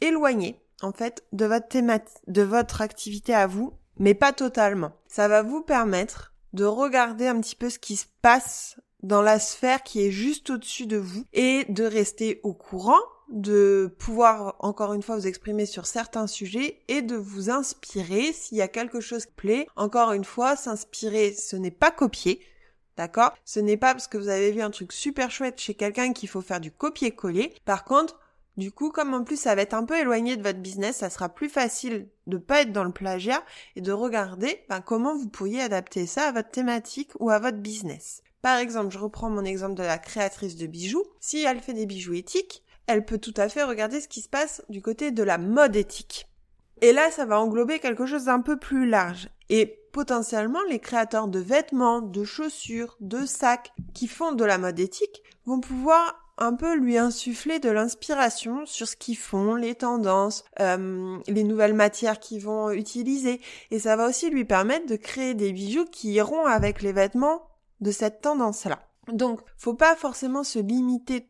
éloignées 0.00 0.60
en 0.82 0.92
fait 0.92 1.24
de 1.32 1.44
votre 1.44 1.68
de 2.26 2.42
votre 2.42 2.80
activité 2.80 3.34
à 3.34 3.46
vous, 3.46 3.74
mais 3.98 4.14
pas 4.14 4.32
totalement. 4.32 4.92
Ça 5.08 5.28
va 5.28 5.42
vous 5.42 5.62
permettre 5.62 6.32
de 6.52 6.64
regarder 6.64 7.26
un 7.26 7.40
petit 7.40 7.56
peu 7.56 7.70
ce 7.70 7.78
qui 7.78 7.96
se 7.96 8.06
passe 8.22 8.76
dans 9.02 9.22
la 9.22 9.38
sphère 9.38 9.82
qui 9.82 10.02
est 10.02 10.10
juste 10.10 10.50
au-dessus 10.50 10.86
de 10.86 10.96
vous 10.96 11.24
et 11.32 11.64
de 11.68 11.84
rester 11.84 12.40
au 12.42 12.52
courant, 12.52 13.00
de 13.28 13.94
pouvoir 13.98 14.56
encore 14.60 14.94
une 14.94 15.02
fois 15.02 15.16
vous 15.16 15.26
exprimer 15.26 15.66
sur 15.66 15.86
certains 15.86 16.26
sujets 16.26 16.80
et 16.88 17.02
de 17.02 17.16
vous 17.16 17.50
inspirer 17.50 18.32
s'il 18.32 18.58
y 18.58 18.62
a 18.62 18.68
quelque 18.68 19.00
chose 19.00 19.26
qui 19.26 19.32
plaît. 19.32 19.66
Encore 19.76 20.12
une 20.12 20.24
fois, 20.24 20.56
s'inspirer, 20.56 21.34
ce 21.34 21.56
n'est 21.56 21.70
pas 21.70 21.90
copier. 21.90 22.40
D'accord? 22.96 23.32
Ce 23.44 23.60
n'est 23.60 23.76
pas 23.76 23.92
parce 23.94 24.08
que 24.08 24.18
vous 24.18 24.28
avez 24.28 24.50
vu 24.50 24.60
un 24.60 24.70
truc 24.70 24.92
super 24.92 25.30
chouette 25.30 25.60
chez 25.60 25.74
quelqu'un 25.74 26.12
qu'il 26.12 26.28
faut 26.28 26.40
faire 26.40 26.60
du 26.60 26.72
copier-coller. 26.72 27.54
Par 27.64 27.84
contre, 27.84 28.18
du 28.58 28.72
coup, 28.72 28.90
comme 28.90 29.14
en 29.14 29.22
plus 29.22 29.38
ça 29.38 29.54
va 29.54 29.62
être 29.62 29.74
un 29.74 29.84
peu 29.84 29.96
éloigné 29.96 30.36
de 30.36 30.42
votre 30.42 30.58
business, 30.58 30.96
ça 30.96 31.10
sera 31.10 31.28
plus 31.28 31.48
facile 31.48 32.08
de 32.26 32.38
pas 32.38 32.62
être 32.62 32.72
dans 32.72 32.82
le 32.82 32.92
plagiat 32.92 33.44
et 33.76 33.80
de 33.80 33.92
regarder 33.92 34.64
ben, 34.68 34.80
comment 34.80 35.16
vous 35.16 35.28
pourriez 35.28 35.62
adapter 35.62 36.06
ça 36.06 36.24
à 36.24 36.32
votre 36.32 36.50
thématique 36.50 37.12
ou 37.20 37.30
à 37.30 37.38
votre 37.38 37.58
business. 37.58 38.20
Par 38.42 38.58
exemple, 38.58 38.92
je 38.92 38.98
reprends 38.98 39.30
mon 39.30 39.44
exemple 39.44 39.74
de 39.74 39.84
la 39.84 39.96
créatrice 39.96 40.56
de 40.56 40.66
bijoux. 40.66 41.04
Si 41.20 41.44
elle 41.44 41.60
fait 41.60 41.72
des 41.72 41.86
bijoux 41.86 42.14
éthiques, 42.14 42.64
elle 42.88 43.04
peut 43.04 43.18
tout 43.18 43.34
à 43.36 43.48
fait 43.48 43.62
regarder 43.62 44.00
ce 44.00 44.08
qui 44.08 44.22
se 44.22 44.28
passe 44.28 44.62
du 44.68 44.82
côté 44.82 45.12
de 45.12 45.22
la 45.22 45.38
mode 45.38 45.76
éthique. 45.76 46.26
Et 46.80 46.92
là, 46.92 47.12
ça 47.12 47.26
va 47.26 47.40
englober 47.40 47.78
quelque 47.78 48.06
chose 48.06 48.24
d'un 48.24 48.40
peu 48.40 48.56
plus 48.58 48.88
large. 48.88 49.28
Et 49.50 49.66
potentiellement, 49.92 50.62
les 50.68 50.80
créateurs 50.80 51.28
de 51.28 51.38
vêtements, 51.38 52.00
de 52.00 52.24
chaussures, 52.24 52.96
de 53.00 53.24
sacs 53.24 53.72
qui 53.94 54.08
font 54.08 54.32
de 54.32 54.44
la 54.44 54.58
mode 54.58 54.80
éthique 54.80 55.22
vont 55.46 55.60
pouvoir 55.60 56.27
un 56.38 56.54
peu 56.54 56.74
lui 56.76 56.96
insuffler 56.96 57.58
de 57.58 57.68
l'inspiration 57.68 58.64
sur 58.64 58.88
ce 58.88 58.96
qu'ils 58.96 59.16
font, 59.16 59.54
les 59.54 59.74
tendances, 59.74 60.44
euh, 60.60 61.18
les 61.26 61.44
nouvelles 61.44 61.74
matières 61.74 62.20
qu'ils 62.20 62.42
vont 62.42 62.70
utiliser. 62.70 63.40
Et 63.70 63.78
ça 63.78 63.96
va 63.96 64.08
aussi 64.08 64.30
lui 64.30 64.44
permettre 64.44 64.86
de 64.86 64.96
créer 64.96 65.34
des 65.34 65.52
bijoux 65.52 65.84
qui 65.84 66.12
iront 66.12 66.46
avec 66.46 66.82
les 66.82 66.92
vêtements 66.92 67.42
de 67.80 67.90
cette 67.90 68.20
tendance-là. 68.20 68.80
Donc, 69.12 69.40
faut 69.56 69.74
pas 69.74 69.96
forcément 69.96 70.44
se 70.44 70.58
limiter 70.58 71.28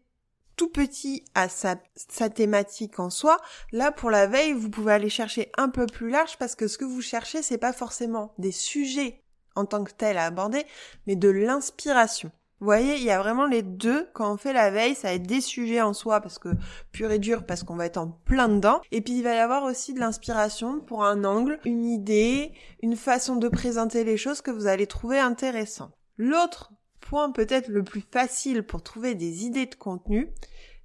tout 0.57 0.69
petit 0.69 1.25
à 1.35 1.49
sa, 1.49 1.77
sa 1.95 2.29
thématique 2.29 2.99
en 2.99 3.11
soi. 3.11 3.39
Là, 3.73 3.93
pour 3.93 4.11
la 4.11 4.27
veille, 4.27 4.53
vous 4.53 4.71
pouvez 4.71 4.93
aller 4.93 5.09
chercher 5.09 5.51
un 5.57 5.69
peu 5.69 5.87
plus 5.87 6.11
large 6.11 6.37
parce 6.39 6.57
que 6.57 6.67
ce 6.67 6.79
que 6.79 6.85
vous 6.85 7.01
cherchez, 7.01 7.43
c'est 7.43 7.59
pas 7.59 7.73
forcément 7.73 8.35
des 8.39 8.53
sujets 8.53 9.23
en 9.55 9.65
tant 9.65 9.85
que 9.85 9.93
tels 9.93 10.19
à 10.19 10.27
aborder, 10.27 10.65
mais 11.07 11.17
de 11.17 11.29
l'inspiration. 11.29 12.31
Vous 12.61 12.65
voyez, 12.65 12.97
il 12.97 13.05
y 13.05 13.11
a 13.11 13.21
vraiment 13.21 13.47
les 13.47 13.63
deux. 13.63 14.09
Quand 14.15 14.33
on 14.33 14.37
fait 14.37 14.53
la 14.53 14.71
veille, 14.71 14.97
ça 14.97 15.09
va 15.09 15.15
être 15.15 15.27
des 15.27 15.41
sujets 15.41 15.81
en 15.81 15.93
soi 15.93 16.21
parce 16.21 16.41
que 16.41 16.49
pur 16.91 17.11
et 17.13 17.21
dur, 17.21 17.47
parce 17.47 17.63
qu'on 17.63 17.77
va 17.77 17.87
être 17.87 17.99
en 17.99 18.09
plein 18.25 18.49
dedans. 18.49 18.81
Et 18.91 19.01
puis 19.01 19.19
il 19.19 19.23
va 19.23 19.35
y 19.35 19.39
avoir 19.39 19.63
aussi 19.63 19.95
de 19.95 20.01
l'inspiration 20.01 20.81
pour 20.81 21.05
un 21.05 21.23
angle, 21.25 21.61
une 21.65 21.85
idée, 21.85 22.53
une 22.83 22.97
façon 22.97 23.37
de 23.37 23.49
présenter 23.49 24.03
les 24.03 24.17
choses 24.17 24.41
que 24.41 24.51
vous 24.51 24.67
allez 24.67 24.89
trouver 24.89 25.21
intéressant. 25.21 25.93
L'autre 26.17 26.73
point 27.01 27.31
peut-être 27.31 27.69
le 27.69 27.85
plus 27.85 28.03
facile 28.13 28.65
pour 28.65 28.83
trouver 28.83 29.15
des 29.15 29.45
idées 29.45 29.67
de 29.67 29.77
contenu, 29.77 30.29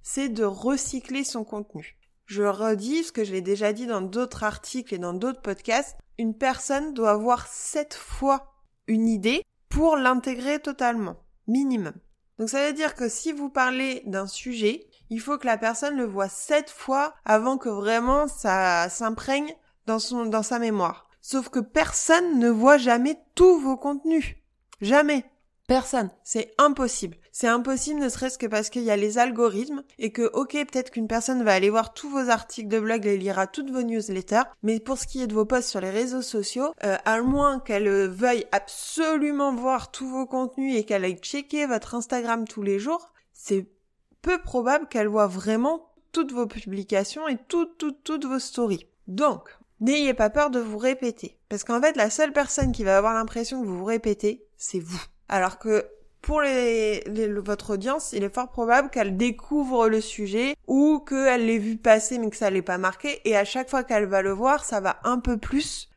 c'est 0.02 0.28
de 0.28 0.44
recycler 0.44 1.24
son 1.24 1.42
contenu. 1.42 1.96
Je 2.26 2.42
redis 2.42 3.04
ce 3.04 3.12
que 3.12 3.24
je 3.24 3.32
l'ai 3.32 3.42
déjà 3.42 3.72
dit 3.72 3.86
dans 3.86 4.00
d'autres 4.00 4.44
articles 4.44 4.94
et 4.94 4.98
dans 4.98 5.12
d'autres 5.12 5.42
podcasts, 5.42 5.98
une 6.18 6.36
personne 6.36 6.94
doit 6.94 7.10
avoir 7.10 7.46
sept 7.48 7.94
fois 7.94 8.54
une 8.86 9.08
idée 9.08 9.42
pour 9.68 9.96
l'intégrer 9.96 10.60
totalement, 10.60 11.16
minimum. 11.46 11.94
Donc 12.38 12.48
ça 12.48 12.66
veut 12.66 12.72
dire 12.72 12.94
que 12.94 13.08
si 13.08 13.32
vous 13.32 13.48
parlez 13.48 14.02
d'un 14.06 14.26
sujet, 14.26 14.86
il 15.10 15.20
faut 15.20 15.38
que 15.38 15.46
la 15.46 15.58
personne 15.58 15.96
le 15.96 16.04
voit 16.04 16.28
sept 16.28 16.70
fois 16.70 17.14
avant 17.24 17.58
que 17.58 17.68
vraiment 17.68 18.26
ça 18.26 18.88
s'imprègne 18.88 19.54
dans 19.86 19.98
dans 20.26 20.42
sa 20.42 20.58
mémoire. 20.58 21.08
Sauf 21.20 21.48
que 21.48 21.60
personne 21.60 22.38
ne 22.38 22.50
voit 22.50 22.78
jamais 22.78 23.18
tous 23.34 23.58
vos 23.58 23.76
contenus. 23.76 24.36
Jamais. 24.80 25.24
Personne. 25.66 26.10
C'est 26.22 26.52
impossible. 26.58 27.16
C'est 27.36 27.48
impossible 27.48 27.98
ne 27.98 28.08
serait-ce 28.08 28.38
que 28.38 28.46
parce 28.46 28.70
qu'il 28.70 28.84
y 28.84 28.92
a 28.92 28.96
les 28.96 29.18
algorithmes 29.18 29.82
et 29.98 30.12
que, 30.12 30.30
ok, 30.34 30.52
peut-être 30.52 30.92
qu'une 30.92 31.08
personne 31.08 31.42
va 31.42 31.52
aller 31.52 31.68
voir 31.68 31.92
tous 31.92 32.08
vos 32.08 32.30
articles 32.30 32.68
de 32.68 32.78
blog 32.78 33.04
et 33.06 33.16
lira 33.16 33.48
toutes 33.48 33.72
vos 33.72 33.82
newsletters, 33.82 34.44
mais 34.62 34.78
pour 34.78 34.98
ce 34.98 35.08
qui 35.08 35.20
est 35.20 35.26
de 35.26 35.34
vos 35.34 35.44
posts 35.44 35.68
sur 35.68 35.80
les 35.80 35.90
réseaux 35.90 36.22
sociaux, 36.22 36.72
euh, 36.84 36.96
à 37.04 37.20
moins 37.22 37.58
qu'elle 37.58 37.88
veuille 38.06 38.46
absolument 38.52 39.52
voir 39.52 39.90
tous 39.90 40.08
vos 40.08 40.26
contenus 40.26 40.76
et 40.76 40.84
qu'elle 40.84 41.04
aille 41.04 41.18
checker 41.18 41.66
votre 41.66 41.96
Instagram 41.96 42.46
tous 42.46 42.62
les 42.62 42.78
jours, 42.78 43.12
c'est 43.32 43.66
peu 44.22 44.40
probable 44.40 44.86
qu'elle 44.86 45.08
voit 45.08 45.26
vraiment 45.26 45.90
toutes 46.12 46.30
vos 46.30 46.46
publications 46.46 47.26
et 47.26 47.36
toutes, 47.48 47.78
toutes, 47.78 48.04
toutes 48.04 48.26
vos 48.26 48.38
stories. 48.38 48.86
Donc, 49.08 49.48
n'ayez 49.80 50.14
pas 50.14 50.30
peur 50.30 50.50
de 50.50 50.60
vous 50.60 50.78
répéter. 50.78 51.36
Parce 51.48 51.64
qu'en 51.64 51.80
fait, 51.80 51.96
la 51.96 52.10
seule 52.10 52.32
personne 52.32 52.70
qui 52.70 52.84
va 52.84 52.96
avoir 52.96 53.12
l'impression 53.12 53.60
que 53.60 53.66
vous 53.66 53.78
vous 53.78 53.84
répétez, 53.84 54.46
c'est 54.56 54.78
vous. 54.78 55.02
Alors 55.28 55.58
que 55.58 55.84
pour 56.24 56.40
votre 57.44 57.74
audience, 57.74 58.14
il 58.14 58.24
est 58.24 58.34
fort 58.34 58.48
probable 58.48 58.88
qu'elle 58.88 59.18
découvre 59.18 59.88
le 59.88 60.00
sujet 60.00 60.56
ou 60.66 61.00
qu'elle 61.00 61.46
l'ait 61.46 61.58
vu 61.58 61.76
passer 61.76 62.18
mais 62.18 62.30
que 62.30 62.36
ça 62.36 62.48
l'ait 62.48 62.62
pas 62.62 62.78
marqué 62.78 63.20
et 63.28 63.36
à 63.36 63.44
chaque 63.44 63.68
fois 63.68 63.84
qu'elle 63.84 64.06
va 64.06 64.22
le 64.22 64.32
voir, 64.32 64.64
ça 64.64 64.80
va 64.80 65.00
un 65.04 65.18
peu 65.18 65.36
plus 65.36 65.90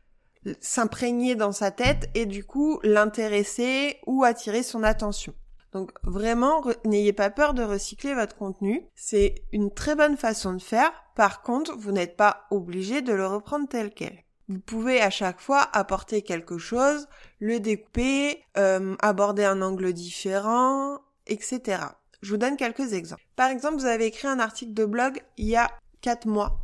s'imprégner 0.60 1.34
dans 1.34 1.52
sa 1.52 1.70
tête 1.70 2.10
et 2.14 2.26
du 2.26 2.44
coup 2.44 2.78
l'intéresser 2.82 3.96
ou 4.06 4.22
attirer 4.22 4.62
son 4.62 4.82
attention. 4.82 5.32
Donc 5.72 5.92
vraiment, 6.02 6.62
n'ayez 6.84 7.14
pas 7.14 7.30
peur 7.30 7.54
de 7.54 7.62
recycler 7.62 8.14
votre 8.14 8.36
contenu. 8.36 8.86
C'est 8.94 9.34
une 9.52 9.72
très 9.72 9.94
bonne 9.94 10.18
façon 10.18 10.52
de 10.52 10.62
faire. 10.62 10.92
Par 11.14 11.42
contre, 11.42 11.74
vous 11.76 11.92
n'êtes 11.92 12.16
pas 12.16 12.46
obligé 12.50 13.00
de 13.00 13.12
le 13.12 13.26
reprendre 13.26 13.68
tel 13.68 13.92
quel. 13.94 14.24
Vous 14.48 14.60
pouvez 14.60 15.00
à 15.00 15.10
chaque 15.10 15.40
fois 15.40 15.68
apporter 15.72 16.22
quelque 16.22 16.58
chose, 16.58 17.06
le 17.38 17.60
découper, 17.60 18.42
euh, 18.56 18.96
aborder 19.00 19.44
un 19.44 19.60
angle 19.60 19.92
différent, 19.92 20.98
etc. 21.26 21.82
Je 22.22 22.30
vous 22.30 22.38
donne 22.38 22.56
quelques 22.56 22.92
exemples. 22.92 23.22
Par 23.36 23.50
exemple, 23.50 23.76
vous 23.76 23.86
avez 23.86 24.06
écrit 24.06 24.28
un 24.28 24.38
article 24.38 24.74
de 24.74 24.84
blog 24.84 25.22
il 25.36 25.46
y 25.46 25.56
a 25.56 25.70
4 26.00 26.26
mois 26.26 26.58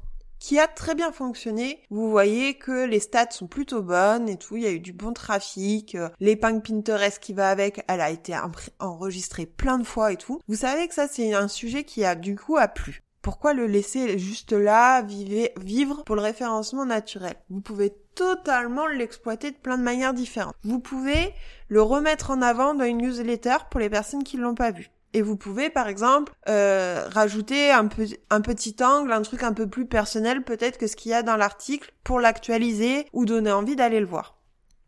qui 0.45 0.59
a 0.59 0.67
très 0.67 0.95
bien 0.95 1.11
fonctionné. 1.11 1.81
Vous 1.89 2.11
voyez 2.11 2.55
que 2.55 2.85
les 2.85 3.01
stats 3.01 3.31
sont 3.31 3.47
plutôt 3.47 3.83
bonnes 3.83 4.29
et 4.29 4.37
tout, 4.37 4.57
il 4.57 4.63
y 4.63 4.67
a 4.67 4.73
eu 4.73 4.81
du 4.81 4.93
bon 4.93 5.15
trafic, 5.15 5.95
euh, 5.95 6.11
l'épingle 6.21 6.61
Pinterest 6.61 7.19
qui 7.19 7.33
va 7.33 7.49
avec, 7.49 7.83
elle 7.89 8.03
a 8.03 8.11
été 8.11 8.37
enregistrée 8.79 9.47
plein 9.47 9.79
de 9.79 9.85
fois 9.85 10.13
et 10.13 10.17
tout. 10.17 10.41
Vous 10.47 10.57
savez 10.57 10.87
que 10.87 10.95
ça 10.95 11.09
c'est 11.09 11.33
un 11.33 11.49
sujet 11.49 11.85
qui 11.85 12.05
a 12.05 12.15
du 12.15 12.37
coup 12.37 12.59
a 12.59 12.69
plu. 12.69 13.04
Pourquoi 13.25 13.55
le 13.55 13.67
laisser 13.67 14.19
juste 14.19 14.53
là, 14.53 15.01
vivre 15.01 16.05
pour 16.05 16.15
le 16.15 16.21
référencement 16.21 16.85
naturel? 16.85 17.35
Vous 17.49 17.63
pouvez 17.63 17.95
totalement 18.15 18.87
l'exploiter 18.87 19.51
de 19.51 19.57
plein 19.57 19.79
de 19.79 19.83
manières 19.83 20.13
différentes. 20.13 20.55
Vous 20.63 20.79
pouvez 20.79 21.33
le 21.69 21.81
remettre 21.81 22.31
en 22.31 22.43
avant 22.43 22.75
dans 22.75 22.85
une 22.85 22.99
newsletter 22.99 23.57
pour 23.71 23.81
les 23.81 23.89
personnes 23.89 24.25
qui 24.25 24.37
ne 24.37 24.43
l'ont 24.43 24.55
pas 24.55 24.73
vu. 24.73 24.91
Et 25.15 25.23
vous 25.23 25.39
pouvez, 25.39 25.71
par 25.71 25.89
exemple, 25.89 26.35
euh, 26.51 27.09
rajouter 27.09 27.71
un, 27.71 27.89
un 28.29 28.41
petit 28.43 28.77
angle, 28.83 29.11
un 29.11 29.23
truc 29.23 29.43
un 29.43 29.55
peu 29.55 29.67
plus 29.67 29.87
personnel 29.87 30.45
peut-être 30.45 30.77
que 30.77 30.87
ce 30.87 30.95
qu'il 30.95 31.13
y 31.13 31.15
a 31.15 31.23
dans 31.23 31.37
l'article 31.37 31.95
pour 32.05 32.21
l'actualiser 32.21 33.07
ou 33.15 33.25
donner 33.25 33.53
envie 33.53 33.75
d'aller 33.75 34.01
le 34.01 34.07
voir. 34.07 34.37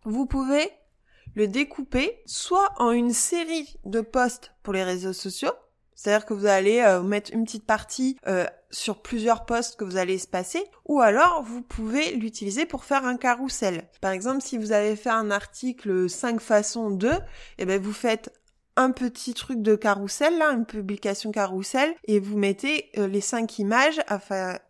Vous 0.05 0.27
pouvez 0.27 0.71
le 1.37 1.49
découper 1.49 2.21
soit 2.27 2.75
en 2.77 2.91
une 2.91 3.15
série 3.15 3.79
de 3.87 4.03
posts 4.03 4.53
pour 4.63 4.75
les 4.75 4.85
réseaux 4.85 5.15
sociaux, 5.15 5.53
c'est-à-dire 5.97 6.27
que 6.27 6.35
vous 6.35 6.47
allez 6.47 6.81
euh, 6.81 7.03
mettre 7.03 7.33
une 7.33 7.45
petite 7.45 7.67
partie 7.67 8.17
euh, 8.29 8.47
sur 8.71 9.03
plusieurs 9.03 9.47
postes 9.47 9.77
que 9.77 9.85
vous 9.85 9.97
allez 9.97 10.15
espacer, 10.15 10.63
ou 10.85 11.01
alors 11.01 11.43
vous 11.43 11.63
pouvez 11.63 12.13
l'utiliser 12.13 12.67
pour 12.67 12.85
faire 12.85 13.05
un 13.05 13.17
carrousel. 13.17 13.89
Par 14.01 14.13
exemple, 14.13 14.43
si 14.43 14.59
vous 14.59 14.73
avez 14.73 14.95
fait 14.95 15.11
un 15.11 15.31
article 15.31 16.09
5 16.09 16.41
façons 16.41 16.91
2, 16.91 17.13
eh 17.59 17.65
ben 17.65 17.81
vous 17.81 17.95
faites 17.95 18.31
un 18.77 18.91
petit 18.91 19.33
truc 19.33 19.63
de 19.63 19.75
carrousel, 19.75 20.37
là, 20.37 20.51
une 20.51 20.67
publication 20.67 21.33
carrousel, 21.33 21.95
et 22.05 22.21
vous 22.21 22.37
mettez 22.37 22.91
euh, 22.99 23.07
les 23.07 23.23
cinq 23.23 23.59
images 23.59 24.03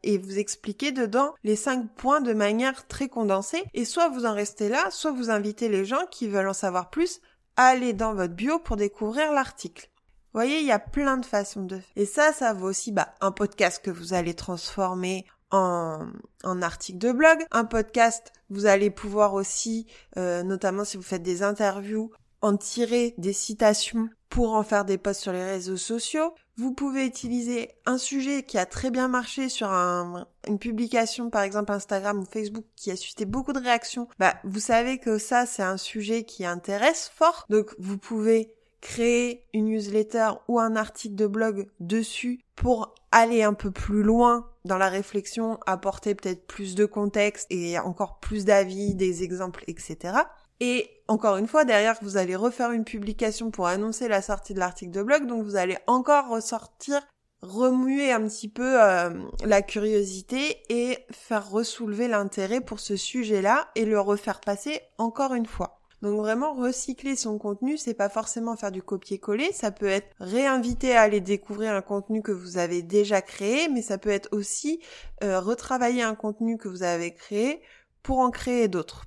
et 0.05 0.17
vous 0.17 0.39
expliquez 0.39 0.93
dedans 0.93 1.35
les 1.43 1.57
cinq 1.57 1.93
points 1.97 2.21
de 2.21 2.33
manière 2.33 2.87
très 2.87 3.09
condensée. 3.09 3.65
Et 3.75 3.85
soit 3.85 4.09
vous 4.09 4.25
en 4.25 4.33
restez 4.33 4.69
là, 4.69 4.91
soit 4.91 5.11
vous 5.11 5.31
invitez 5.31 5.69
les 5.69 5.85
gens 5.85 6.07
qui 6.09 6.29
veulent 6.29 6.49
en 6.49 6.53
savoir 6.53 6.91
plus 6.91 7.21
à 7.57 7.67
aller 7.67 7.95
dans 7.95 8.15
votre 8.15 8.35
bio 8.35 8.61
pour 8.61 8.77
découvrir 8.77 9.33
l'article 9.33 9.91
voyez, 10.41 10.61
il 10.61 10.67
y 10.67 10.73
a 10.73 10.79
plein 10.79 11.17
de 11.17 11.27
façons 11.27 11.63
de 11.63 11.77
faire. 11.77 11.93
Et 11.97 12.07
ça, 12.07 12.33
ça 12.33 12.53
vaut 12.53 12.69
aussi 12.69 12.93
bah, 12.93 13.15
un 13.21 13.33
podcast 13.33 13.83
que 13.83 13.91
vous 13.91 14.13
allez 14.13 14.35
transformer 14.35 15.25
en, 15.51 16.07
en 16.45 16.63
article 16.63 16.99
de 16.99 17.13
blog. 17.13 17.39
Un 17.53 17.65
podcast, 17.65 18.33
vous 18.51 18.67
allez 18.67 18.91
pouvoir 18.91 19.35
aussi, 19.35 19.87
euh, 20.19 20.43
notamment 20.43 20.85
si 20.85 20.97
vous 20.97 21.03
faites 21.03 21.23
des 21.23 21.43
interviews, 21.43 22.11
en 22.43 22.57
tirer 22.57 23.15
des 23.19 23.33
citations 23.33 24.09
pour 24.29 24.53
en 24.53 24.63
faire 24.63 24.85
des 24.85 24.99
posts 24.99 25.23
sur 25.23 25.33
les 25.33 25.45
réseaux 25.45 25.77
sociaux. 25.77 26.35
Vous 26.57 26.73
pouvez 26.73 27.07
utiliser 27.07 27.71
un 27.87 27.97
sujet 27.97 28.43
qui 28.43 28.59
a 28.59 28.67
très 28.67 28.91
bien 28.91 29.09
marché 29.09 29.49
sur 29.49 29.71
un, 29.71 30.27
une 30.47 30.59
publication, 30.59 31.31
par 31.31 31.43
exemple 31.43 31.73
Instagram 31.73 32.19
ou 32.19 32.25
Facebook, 32.25 32.65
qui 32.77 32.91
a 32.91 32.97
suscité 32.97 33.25
beaucoup 33.25 33.53
de 33.53 33.61
réactions. 33.61 34.09
Bah, 34.19 34.35
vous 34.45 34.61
savez 34.61 34.99
que 34.99 35.19
ça, 35.19 35.47
c'est 35.47 35.63
un 35.63 35.77
sujet 35.77 36.25
qui 36.25 36.45
intéresse 36.45 37.11
fort. 37.15 37.47
Donc, 37.49 37.75
vous 37.79 37.99
pouvez 37.99 38.53
créer 38.81 39.45
une 39.53 39.67
newsletter 39.67 40.31
ou 40.49 40.59
un 40.59 40.77
article 40.77 41.15
de 41.15 41.27
blog 41.27 41.67
dessus 41.81 42.41
pour 42.55 42.95
aller 43.13 43.43
un 43.43 43.55
peu 43.55 43.71
plus 43.71 44.03
loin 44.03 44.49
dans 44.65 44.79
la 44.79 44.89
réflexion, 44.89 45.59
apporter 45.67 46.15
peut-être 46.15 46.47
plus 46.47 46.75
de 46.75 46.87
contexte 46.87 47.47
et 47.51 47.79
encore 47.79 48.19
plus 48.19 48.45
d'avis, 48.45 48.95
des 48.95 49.23
exemples, 49.23 49.65
etc. 49.67 50.19
Et 50.61 50.91
encore 51.09 51.37
une 51.37 51.47
fois, 51.47 51.65
derrière, 51.65 51.97
vous 52.03 52.17
allez 52.17 52.37
refaire 52.37 52.73
une 52.73 52.85
publication 52.85 53.51
pour 53.51 53.67
annoncer 53.67 54.09
la 54.09 54.23
sortie 54.23 54.55
de 54.55 54.59
l'article 54.59 54.93
de 54.93 55.03
blog, 55.03 55.27
donc 55.27 55.45
vous 55.45 55.57
allez 55.57 55.77
encore 55.87 56.29
ressortir, 56.29 57.01
remuer 57.43 58.11
un 58.11 58.27
petit 58.27 58.49
peu 58.49 58.83
euh, 58.83 59.11
la 59.45 59.63
curiosité 59.63 60.63
et 60.69 60.99
faire 61.11 61.49
ressoulever 61.49 62.09
l'intérêt 62.09 62.61
pour 62.61 62.81
ce 62.81 62.97
sujet-là 62.97 63.69
et 63.75 63.85
le 63.85 64.01
refaire 64.01 64.41
passer 64.41 64.81
encore 64.99 65.35
une 65.35 65.47
fois. 65.47 65.81
Donc 66.07 66.21
vraiment 66.21 66.55
recycler 66.55 67.17
son 67.17 67.37
contenu, 67.37 67.77
c'est 67.77 67.93
pas 67.93 68.09
forcément 68.09 68.55
faire 68.55 68.71
du 68.71 68.81
copier-coller, 68.81 69.51
ça 69.53 69.73
peut 69.73 69.89
être 69.89 70.07
réinviter 70.21 70.95
à 70.95 71.03
aller 71.03 71.21
découvrir 71.21 71.73
un 71.73 71.83
contenu 71.83 72.23
que 72.23 72.31
vous 72.31 72.59
avez 72.59 72.83
déjà 72.83 73.21
créé, 73.23 73.69
mais 73.69 73.83
ça 73.83 73.99
peut 73.99 74.11
être 74.11 74.29
aussi 74.31 74.79
euh, 75.25 75.41
retravailler 75.41 76.03
un 76.03 76.15
contenu 76.15 76.59
que 76.59 76.69
vous 76.69 76.85
avez 76.85 77.13
créé 77.13 77.61
pour 78.05 78.21
en 78.21 78.31
créer 78.31 78.69
d'autres. 78.69 79.07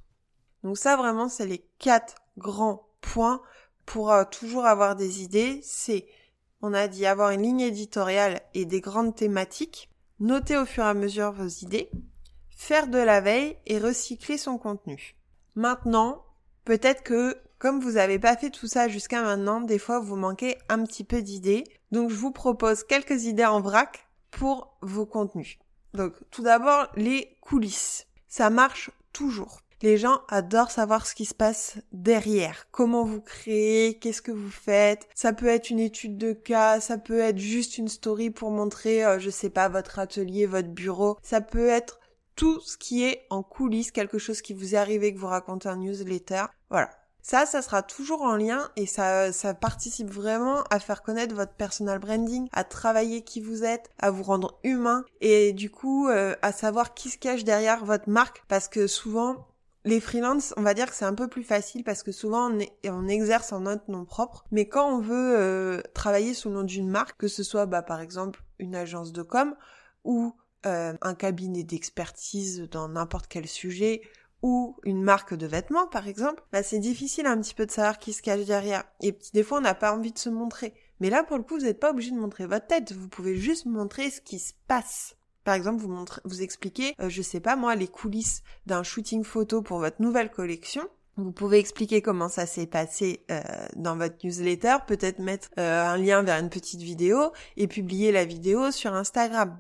Donc 0.65 0.77
ça 0.77 0.98
vraiment 0.98 1.29
c'est 1.29 1.46
les 1.46 1.65
quatre 1.77 2.15
grands 2.38 2.89
points 3.00 3.41
pour 3.86 4.12
euh, 4.12 4.25
toujours 4.25 4.65
avoir 4.65 4.98
des 4.98 5.24
idées, 5.24 5.62
c'est 5.63 6.06
on 6.62 6.74
a 6.74 6.89
dit 6.89 7.06
avoir 7.06 7.29
une 7.29 7.44
ligne 7.44 7.62
éditoriale 7.62 8.41
et 8.53 8.65
des 8.65 8.82
grandes 8.82 9.15
thématiques, 9.15 9.89
noter 10.20 10.58
au 10.58 10.65
fur 10.65 10.84
et 10.84 10.88
à 10.88 10.94
mesure 10.94 11.32
vos 11.32 11.48
idées, 11.48 11.91
faire 12.50 12.88
de 12.88 12.98
la 12.98 13.22
veille 13.22 13.56
et 13.68 13.79
recycler 13.79 14.38
son 14.38 14.58
contenu. 14.58 15.15
Maintenant, 15.56 16.25
Peut-être 16.66 17.04
que 17.04 17.38
comme 17.60 17.82
vous 17.82 17.92
n'avez 17.92 18.20
pas 18.20 18.38
fait 18.38 18.50
tout 18.50 18.68
ça 18.68 18.88
jusqu'à 18.88 19.22
maintenant, 19.22 19.60
des 19.60 19.80
fois 19.80 20.00
vous 20.00 20.16
manquez 20.16 20.58
un 20.70 20.84
petit 20.86 21.04
peu 21.04 21.22
d'idées. 21.22 21.66
Donc 21.92 22.10
je 22.10 22.16
vous 22.16 22.32
propose 22.32 22.84
quelques 22.84 23.25
idées 23.25 23.46
en 23.46 23.60
vrac 23.60 24.08
pour 24.32 24.78
vos 24.82 25.06
contenus. 25.06 25.58
Donc 25.94 26.13
tout 26.32 26.44
d'abord 26.44 26.88
les 26.96 27.38
coulisses. 27.42 28.08
Ça 28.28 28.50
marche 28.50 28.92
toujours. 29.12 29.62
Les 29.82 29.98
gens 29.98 30.20
adorent 30.28 30.72
savoir 30.72 31.06
ce 31.06 31.16
qui 31.16 31.24
se 31.24 31.34
passe 31.34 31.78
derrière, 31.94 32.68
comment 32.72 33.06
vous 33.06 33.22
créez, 33.22 33.98
qu'est-ce 33.98 34.22
que 34.22 34.34
vous 34.34 34.51
faites. 34.51 35.08
Ça 35.16 35.32
peut 35.32 35.48
être 35.48 35.70
une 35.70 35.80
étude 35.80 36.18
de 36.18 36.34
cas, 36.34 36.82
ça 36.82 36.98
peut 36.98 37.20
être 37.20 37.38
juste 37.38 37.78
une 37.78 37.88
story 37.88 38.30
pour 38.30 38.51
montrer, 38.51 39.06
euh, 39.06 39.20
je 39.20 39.30
sais 39.30 39.50
pas, 39.50 39.70
votre 39.70 39.98
atelier, 39.98 40.46
votre 40.48 40.68
bureau. 40.68 41.18
Ça 41.24 41.39
peut 41.39 41.70
être 41.70 41.99
tout 42.39 42.62
ce 42.62 42.77
qui 42.77 43.03
est 43.03 43.25
en 43.29 43.43
coulisses, 43.43 43.91
quelque 43.91 44.17
chose 44.17 44.41
qui 44.41 44.53
vous 44.53 44.74
est 44.74 44.77
arrivé, 44.77 45.13
que 45.13 45.19
vous 45.19 45.27
racontez 45.27 45.67
un 45.67 45.75
newsletter. 45.75 46.46
Voilà. 46.69 46.89
Ça, 47.22 47.46
ça 47.46 47.62
sera 47.62 47.84
toujours 47.84 48.22
en 48.22 48.38
lien 48.38 48.69
et 48.77 48.86
ça, 48.86 49.34
ça 49.34 49.53
participe 49.53 50.10
vraiment 50.10 50.63
à 50.69 50.79
faire 50.79 51.03
connaître 51.03 51.36
votre 51.36 51.51
personal 51.51 52.00
branding, 52.00 52.48
à 52.53 52.63
travailler 52.63 53.24
qui 53.24 53.41
vous 53.41 53.65
êtes, 53.65 53.89
à 54.00 54.10
vous 54.10 54.24
rendre 54.24 54.58
humain 54.63 55.03
et 55.19 55.51
du 55.51 55.69
coup 55.69 56.08
euh, 56.08 56.34
à 56.41 56.53
savoir 56.53 56.93
qui 56.93 57.10
se 57.10 57.17
cache 57.17 57.43
derrière 57.43 57.84
votre 57.84 58.10
marque 58.10 58.41
parce 58.48 58.69
que 58.69 58.88
souvent 58.88 59.50
les 59.84 60.00
freelances, 60.00 60.53
on 60.55 60.62
va 60.62 60.74
dire 60.74 60.89
que 60.89 60.96
c'est 60.96 61.03
un 61.03 61.15
peu 61.15 61.27
plus 61.27 61.43
facile 61.43 61.84
parce 61.84 62.03
que 62.03 62.13
souvent 62.13 62.50
on, 62.86 63.08
exerce 63.10 63.51
en 63.51 63.60
notre 63.60 63.91
nom 63.91 64.05
propre. 64.05 64.46
Mais 64.51 64.69
quand 64.69 64.89
on 64.89 65.01
veut 65.01 65.36
euh, 65.38 65.81
travailler 65.93 66.34
sous 66.34 66.48
le 66.48 66.55
nom 66.55 66.63
d'une 66.63 66.89
marque, 66.89 67.17
que 67.17 67.27
ce 67.27 67.43
soit 67.43 67.65
bah, 67.65 67.81
par 67.81 68.00
exemple 68.00 68.41
une 68.60 68.75
agence 68.75 69.12
de 69.12 69.24
com 69.24 69.55
ou 70.05 70.34
euh, 70.66 70.94
un 71.01 71.16
cabinet 71.16 71.63
d'expertise 71.63 72.68
dans 72.72 72.89
n'importe 72.89 73.28
quel 73.28 73.48
sujet 73.48 74.01
ou 74.42 74.78
une 74.84 75.01
marque 75.04 75.34
de 75.34 75.48
vêtements 75.48 75.88
par 75.88 76.08
exemple, 76.08 76.44
bah, 76.51 76.63
c'est 76.63 76.80
difficile 76.80 77.25
un 77.25 77.39
petit 77.39 77.54
peu 77.54 77.66
de 77.66 77.72
savoir 77.72 78.00
qui 78.00 78.13
se 78.13 78.22
cache 78.22 78.46
derrière. 78.46 78.84
Et 79.01 79.18
des 79.34 79.44
fois 79.44 79.60
on 79.60 79.62
n'a 79.62 79.75
pas 79.75 79.94
envie 79.94 80.13
de 80.13 80.20
se 80.20 80.30
montrer. 80.30 80.74
Mais 81.00 81.10
là 81.10 81.24
pour 81.24 81.38
le 81.38 81.44
coup 81.44 81.56
vous 81.56 81.66
n'êtes 81.66 81.80
pas 81.80 81.92
obligé 81.92 82.12
de 82.12 82.20
montrer 82.20 82.46
votre 82.46 82.68
tête, 82.68 82.92
vous 82.94 83.10
pouvez 83.10 83.36
juste 83.36 83.66
montrer 83.66 84.10
ce 84.10 84.22
qui 84.22 84.39
se 84.39 84.54
passe. 84.68 85.16
Par 85.44 85.56
exemple, 85.56 85.82
vous 85.82 85.89
montrez, 85.89 86.22
vous 86.25 86.42
expliquez, 86.42 86.94
euh, 87.00 87.10
je 87.10 87.22
sais 87.22 87.39
pas 87.39 87.56
moi, 87.56 87.75
les 87.75 87.88
coulisses 87.88 88.44
d'un 88.66 88.84
shooting 88.84 89.24
photo 89.24 89.62
pour 89.62 89.80
votre 89.80 90.01
nouvelle 90.01 90.30
collection. 90.30 90.88
Vous 91.18 91.32
pouvez 91.32 91.60
expliquer 91.60 92.01
comment 92.01 92.30
ça 92.30 92.46
s'est 92.46 92.68
passé 92.68 93.25
euh, 93.32 93.42
dans 93.75 93.98
votre 93.98 94.16
newsletter, 94.24 94.78
peut-être 94.88 95.20
mettre 95.20 95.50
euh, 95.58 95.84
un 95.86 95.98
lien 95.98 96.22
vers 96.24 96.39
une 96.39 96.50
petite 96.50 96.82
vidéo 96.82 97.32
et 97.58 97.68
publier 97.68 98.12
la 98.12 98.25
vidéo 98.25 98.72
sur 98.72 98.94
Instagram. 98.94 99.58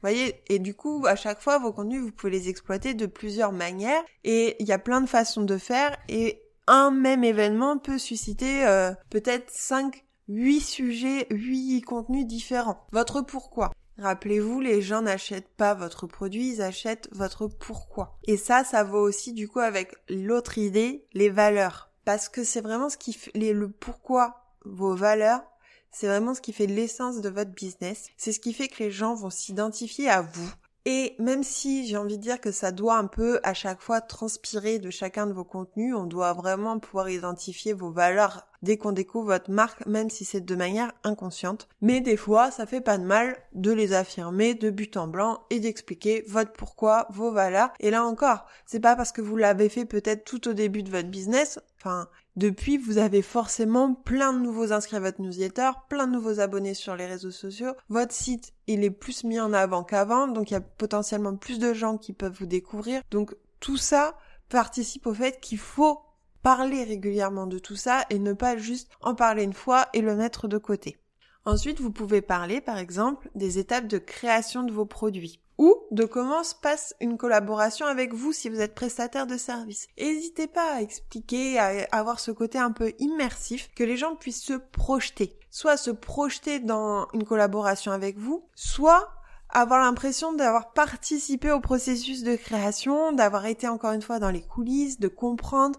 Voyez, 0.00 0.42
et 0.48 0.58
du 0.58 0.74
coup, 0.74 1.04
à 1.06 1.16
chaque 1.16 1.40
fois, 1.40 1.58
vos 1.58 1.72
contenus, 1.72 2.02
vous 2.02 2.12
pouvez 2.12 2.32
les 2.32 2.48
exploiter 2.48 2.94
de 2.94 3.06
plusieurs 3.06 3.52
manières 3.52 4.02
et 4.24 4.56
il 4.60 4.68
y 4.68 4.72
a 4.72 4.78
plein 4.78 5.00
de 5.00 5.08
façons 5.08 5.42
de 5.42 5.58
faire 5.58 5.96
et 6.08 6.42
un 6.66 6.90
même 6.90 7.24
événement 7.24 7.78
peut 7.78 7.98
susciter 7.98 8.64
peut-être 9.10 9.50
5, 9.50 10.04
8 10.28 10.60
sujets, 10.60 11.26
8 11.30 11.80
contenus 11.82 12.26
différents. 12.26 12.86
Votre 12.92 13.22
pourquoi. 13.22 13.72
Rappelez-vous, 13.98 14.60
les 14.60 14.80
gens 14.80 15.02
n'achètent 15.02 15.48
pas 15.56 15.74
votre 15.74 16.06
produit, 16.06 16.52
ils 16.52 16.62
achètent 16.62 17.08
votre 17.10 17.48
pourquoi. 17.48 18.16
Et 18.28 18.36
ça, 18.36 18.62
ça 18.62 18.84
vaut 18.84 19.00
aussi 19.00 19.32
du 19.32 19.48
coup 19.48 19.58
avec 19.58 19.96
l'autre 20.08 20.58
idée, 20.58 21.04
les 21.14 21.30
valeurs. 21.30 21.90
Parce 22.04 22.28
que 22.28 22.44
c'est 22.44 22.60
vraiment 22.60 22.90
ce 22.90 22.96
qui 22.96 23.12
fait 23.12 23.32
le 23.34 23.68
pourquoi, 23.68 24.44
vos 24.64 24.94
valeurs, 24.94 25.42
c'est 25.90 26.06
vraiment 26.06 26.34
ce 26.34 26.40
qui 26.40 26.52
fait 26.52 26.66
l'essence 26.66 27.20
de 27.20 27.28
votre 27.28 27.50
business. 27.50 28.06
C'est 28.16 28.32
ce 28.32 28.40
qui 28.40 28.52
fait 28.52 28.68
que 28.68 28.82
les 28.82 28.90
gens 28.90 29.14
vont 29.14 29.30
s'identifier 29.30 30.08
à 30.08 30.22
vous. 30.22 30.50
Et 30.90 31.14
même 31.18 31.42
si 31.42 31.86
j'ai 31.86 31.98
envie 31.98 32.16
de 32.16 32.22
dire 32.22 32.40
que 32.40 32.50
ça 32.50 32.72
doit 32.72 32.96
un 32.96 33.08
peu 33.08 33.40
à 33.42 33.52
chaque 33.52 33.82
fois 33.82 34.00
transpirer 34.00 34.78
de 34.78 34.88
chacun 34.88 35.26
de 35.26 35.34
vos 35.34 35.44
contenus, 35.44 35.94
on 35.94 36.06
doit 36.06 36.32
vraiment 36.32 36.78
pouvoir 36.78 37.10
identifier 37.10 37.74
vos 37.74 37.90
valeurs 37.90 38.46
dès 38.62 38.76
qu'on 38.76 38.92
découvre 38.92 39.26
votre 39.26 39.50
marque, 39.50 39.84
même 39.86 40.08
si 40.08 40.24
c'est 40.24 40.40
de 40.40 40.54
manière 40.56 40.92
inconsciente. 41.04 41.68
Mais 41.82 42.00
des 42.00 42.16
fois, 42.16 42.50
ça 42.50 42.64
fait 42.64 42.80
pas 42.80 42.96
de 42.96 43.04
mal 43.04 43.36
de 43.52 43.70
les 43.70 43.92
affirmer 43.92 44.54
de 44.54 44.70
but 44.70 44.96
en 44.96 45.08
blanc 45.08 45.40
et 45.50 45.60
d'expliquer 45.60 46.24
votre 46.26 46.52
pourquoi, 46.52 47.06
vos 47.10 47.32
valeurs. 47.32 47.70
Et 47.80 47.90
là 47.90 48.04
encore, 48.04 48.46
c'est 48.64 48.80
pas 48.80 48.96
parce 48.96 49.12
que 49.12 49.20
vous 49.20 49.36
l'avez 49.36 49.68
fait 49.68 49.84
peut-être 49.84 50.24
tout 50.24 50.48
au 50.48 50.54
début 50.54 50.82
de 50.82 50.90
votre 50.90 51.08
business, 51.08 51.60
enfin, 51.78 52.08
depuis, 52.36 52.78
vous 52.78 52.98
avez 52.98 53.22
forcément 53.22 53.94
plein 53.94 54.32
de 54.32 54.38
nouveaux 54.38 54.72
inscrits 54.72 54.96
à 54.96 55.00
votre 55.00 55.20
newsletter, 55.20 55.70
plein 55.88 56.06
de 56.06 56.12
nouveaux 56.12 56.40
abonnés 56.40 56.74
sur 56.74 56.96
les 56.96 57.06
réseaux 57.06 57.30
sociaux. 57.30 57.72
Votre 57.88 58.14
site, 58.14 58.52
il 58.66 58.84
est 58.84 58.90
plus 58.90 59.24
mis 59.24 59.40
en 59.40 59.52
avant 59.52 59.84
qu'avant, 59.84 60.28
donc 60.28 60.50
il 60.50 60.54
y 60.54 60.56
a 60.56 60.60
potentiellement 60.60 61.36
plus 61.36 61.58
de 61.58 61.72
gens 61.72 61.98
qui 61.98 62.12
peuvent 62.12 62.36
vous 62.38 62.46
découvrir. 62.46 63.02
Donc 63.10 63.34
tout 63.60 63.76
ça 63.76 64.16
participe 64.48 65.06
au 65.06 65.14
fait 65.14 65.40
qu'il 65.40 65.58
faut 65.58 66.00
parler 66.42 66.84
régulièrement 66.84 67.46
de 67.46 67.58
tout 67.58 67.76
ça 67.76 68.04
et 68.10 68.18
ne 68.18 68.32
pas 68.32 68.56
juste 68.56 68.88
en 69.00 69.14
parler 69.14 69.42
une 69.42 69.52
fois 69.52 69.88
et 69.92 70.00
le 70.00 70.14
mettre 70.14 70.48
de 70.48 70.58
côté. 70.58 70.96
Ensuite, 71.44 71.80
vous 71.80 71.90
pouvez 71.90 72.20
parler, 72.20 72.60
par 72.60 72.78
exemple, 72.78 73.30
des 73.34 73.58
étapes 73.58 73.86
de 73.86 73.98
création 73.98 74.62
de 74.62 74.72
vos 74.72 74.84
produits 74.84 75.40
ou 75.58 75.76
de 75.90 76.04
comment 76.04 76.44
se 76.44 76.54
passe 76.54 76.94
une 77.00 77.18
collaboration 77.18 77.86
avec 77.86 78.14
vous 78.14 78.32
si 78.32 78.48
vous 78.48 78.60
êtes 78.60 78.74
prestataire 78.74 79.26
de 79.26 79.36
service. 79.36 79.88
N'hésitez 79.98 80.46
pas 80.46 80.74
à 80.74 80.80
expliquer, 80.80 81.58
à 81.58 81.86
avoir 81.90 82.20
ce 82.20 82.30
côté 82.30 82.58
un 82.58 82.72
peu 82.72 82.92
immersif, 82.98 83.70
que 83.74 83.84
les 83.84 83.96
gens 83.96 84.16
puissent 84.16 84.42
se 84.42 84.54
projeter. 84.54 85.38
Soit 85.50 85.76
se 85.76 85.90
projeter 85.90 86.60
dans 86.60 87.08
une 87.12 87.24
collaboration 87.24 87.92
avec 87.92 88.18
vous, 88.18 88.46
soit 88.54 89.08
avoir 89.50 89.80
l'impression 89.80 90.32
d'avoir 90.32 90.72
participé 90.72 91.50
au 91.50 91.60
processus 91.60 92.22
de 92.22 92.36
création, 92.36 93.12
d'avoir 93.12 93.46
été 93.46 93.66
encore 93.66 93.92
une 93.92 94.02
fois 94.02 94.18
dans 94.18 94.30
les 94.30 94.42
coulisses, 94.42 95.00
de 95.00 95.08
comprendre. 95.08 95.78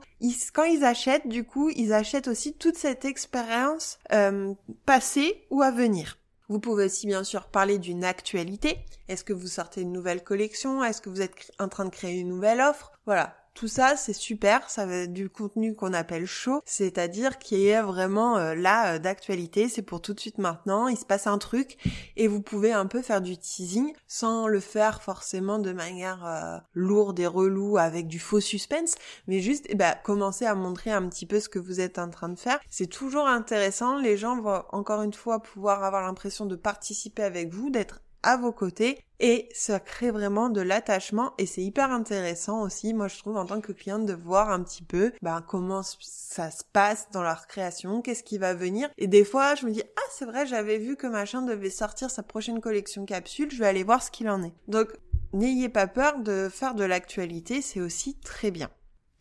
quand 0.53 0.63
ils 0.63 0.83
achètent, 0.83 1.27
du 1.27 1.43
coup, 1.43 1.69
ils 1.69 1.93
achètent 1.93 2.27
aussi 2.27 2.53
toute 2.53 2.77
cette 2.77 3.05
expérience 3.05 3.99
euh, 4.11 4.53
passée 4.85 5.45
ou 5.51 5.61
à 5.61 5.71
venir. 5.71 6.18
Vous 6.49 6.59
pouvez 6.59 6.85
aussi 6.85 7.07
bien 7.07 7.23
sûr 7.23 7.45
parler 7.47 7.77
d'une 7.77 8.03
actualité. 8.03 8.83
Est-ce 9.07 9.23
que 9.23 9.33
vous 9.33 9.47
sortez 9.47 9.81
une 9.81 9.93
nouvelle 9.93 10.23
collection? 10.23 10.83
Est-ce 10.83 10.99
que 10.99 11.09
vous 11.09 11.21
êtes 11.21 11.51
en 11.59 11.69
train 11.69 11.85
de 11.85 11.91
créer 11.91 12.19
une 12.19 12.29
nouvelle 12.29 12.59
offre? 12.59 12.91
Voilà. 13.05 13.38
Tout 13.53 13.67
ça, 13.67 13.95
c'est 13.97 14.13
super, 14.13 14.69
ça 14.69 14.85
va 14.85 14.95
être 14.95 15.13
du 15.13 15.29
contenu 15.29 15.75
qu'on 15.75 15.93
appelle 15.93 16.25
chaud, 16.25 16.61
c'est-à-dire 16.65 17.39
qui 17.39 17.67
est 17.67 17.81
vraiment 17.81 18.37
euh, 18.37 18.55
là 18.55 18.93
euh, 18.93 18.99
d'actualité, 18.99 19.67
c'est 19.67 19.81
pour 19.81 20.01
tout 20.01 20.13
de 20.13 20.19
suite 20.19 20.37
maintenant, 20.37 20.87
il 20.87 20.97
se 20.97 21.05
passe 21.05 21.27
un 21.27 21.37
truc 21.37 21.77
et 22.15 22.27
vous 22.27 22.41
pouvez 22.41 22.71
un 22.71 22.85
peu 22.85 23.01
faire 23.01 23.21
du 23.21 23.37
teasing 23.37 23.93
sans 24.07 24.47
le 24.47 24.59
faire 24.59 25.01
forcément 25.01 25.59
de 25.59 25.73
manière 25.73 26.25
euh, 26.25 26.57
lourde 26.73 27.19
et 27.19 27.27
relou 27.27 27.77
avec 27.77 28.07
du 28.07 28.19
faux 28.19 28.39
suspense, 28.39 28.95
mais 29.27 29.41
juste 29.41 29.65
eh 29.69 29.75
ben, 29.75 29.95
commencer 30.03 30.45
à 30.45 30.55
montrer 30.55 30.91
un 30.91 31.07
petit 31.09 31.25
peu 31.25 31.39
ce 31.39 31.49
que 31.49 31.59
vous 31.59 31.81
êtes 31.81 31.99
en 31.99 32.09
train 32.09 32.29
de 32.29 32.39
faire. 32.39 32.59
C'est 32.69 32.87
toujours 32.87 33.27
intéressant, 33.27 33.99
les 33.99 34.17
gens 34.17 34.39
vont 34.39 34.63
encore 34.71 35.01
une 35.01 35.13
fois 35.13 35.41
pouvoir 35.41 35.83
avoir 35.83 36.03
l'impression 36.03 36.45
de 36.45 36.55
participer 36.55 37.23
avec 37.23 37.53
vous, 37.53 37.69
d'être 37.69 38.01
à 38.23 38.37
vos 38.37 38.51
côtés 38.51 39.03
et 39.19 39.49
ça 39.53 39.79
crée 39.79 40.11
vraiment 40.11 40.49
de 40.49 40.61
l'attachement 40.61 41.33
et 41.37 41.45
c'est 41.45 41.61
hyper 41.61 41.91
intéressant 41.91 42.61
aussi 42.61 42.93
moi 42.93 43.07
je 43.07 43.17
trouve 43.17 43.37
en 43.37 43.45
tant 43.45 43.59
que 43.59 43.71
cliente 43.71 44.05
de 44.05 44.13
voir 44.13 44.49
un 44.49 44.63
petit 44.63 44.83
peu 44.83 45.11
ben, 45.21 45.43
comment 45.45 45.81
ça 45.83 46.51
se 46.51 46.63
passe 46.71 47.09
dans 47.11 47.23
leur 47.23 47.47
création 47.47 48.01
qu'est-ce 48.01 48.23
qui 48.23 48.37
va 48.37 48.53
venir. 48.53 48.89
Et 48.97 49.07
des 49.07 49.25
fois 49.25 49.55
je 49.55 49.65
me 49.65 49.71
dis 49.71 49.83
ah 49.83 50.09
c'est 50.11 50.25
vrai 50.25 50.45
j'avais 50.45 50.77
vu 50.77 50.95
que 50.95 51.07
machin 51.07 51.41
devait 51.41 51.69
sortir 51.69 52.09
sa 52.09 52.23
prochaine 52.23 52.61
collection 52.61 53.05
capsule 53.05 53.51
je 53.51 53.59
vais 53.59 53.67
aller 53.67 53.83
voir 53.83 54.01
ce 54.01 54.11
qu'il 54.11 54.29
en 54.29 54.43
est 54.43 54.53
donc 54.67 54.89
n'ayez 55.33 55.69
pas 55.69 55.87
peur 55.87 56.19
de 56.19 56.49
faire 56.49 56.75
de 56.75 56.83
l'actualité 56.83 57.61
c'est 57.61 57.81
aussi 57.81 58.15
très 58.15 58.51
bien. 58.51 58.69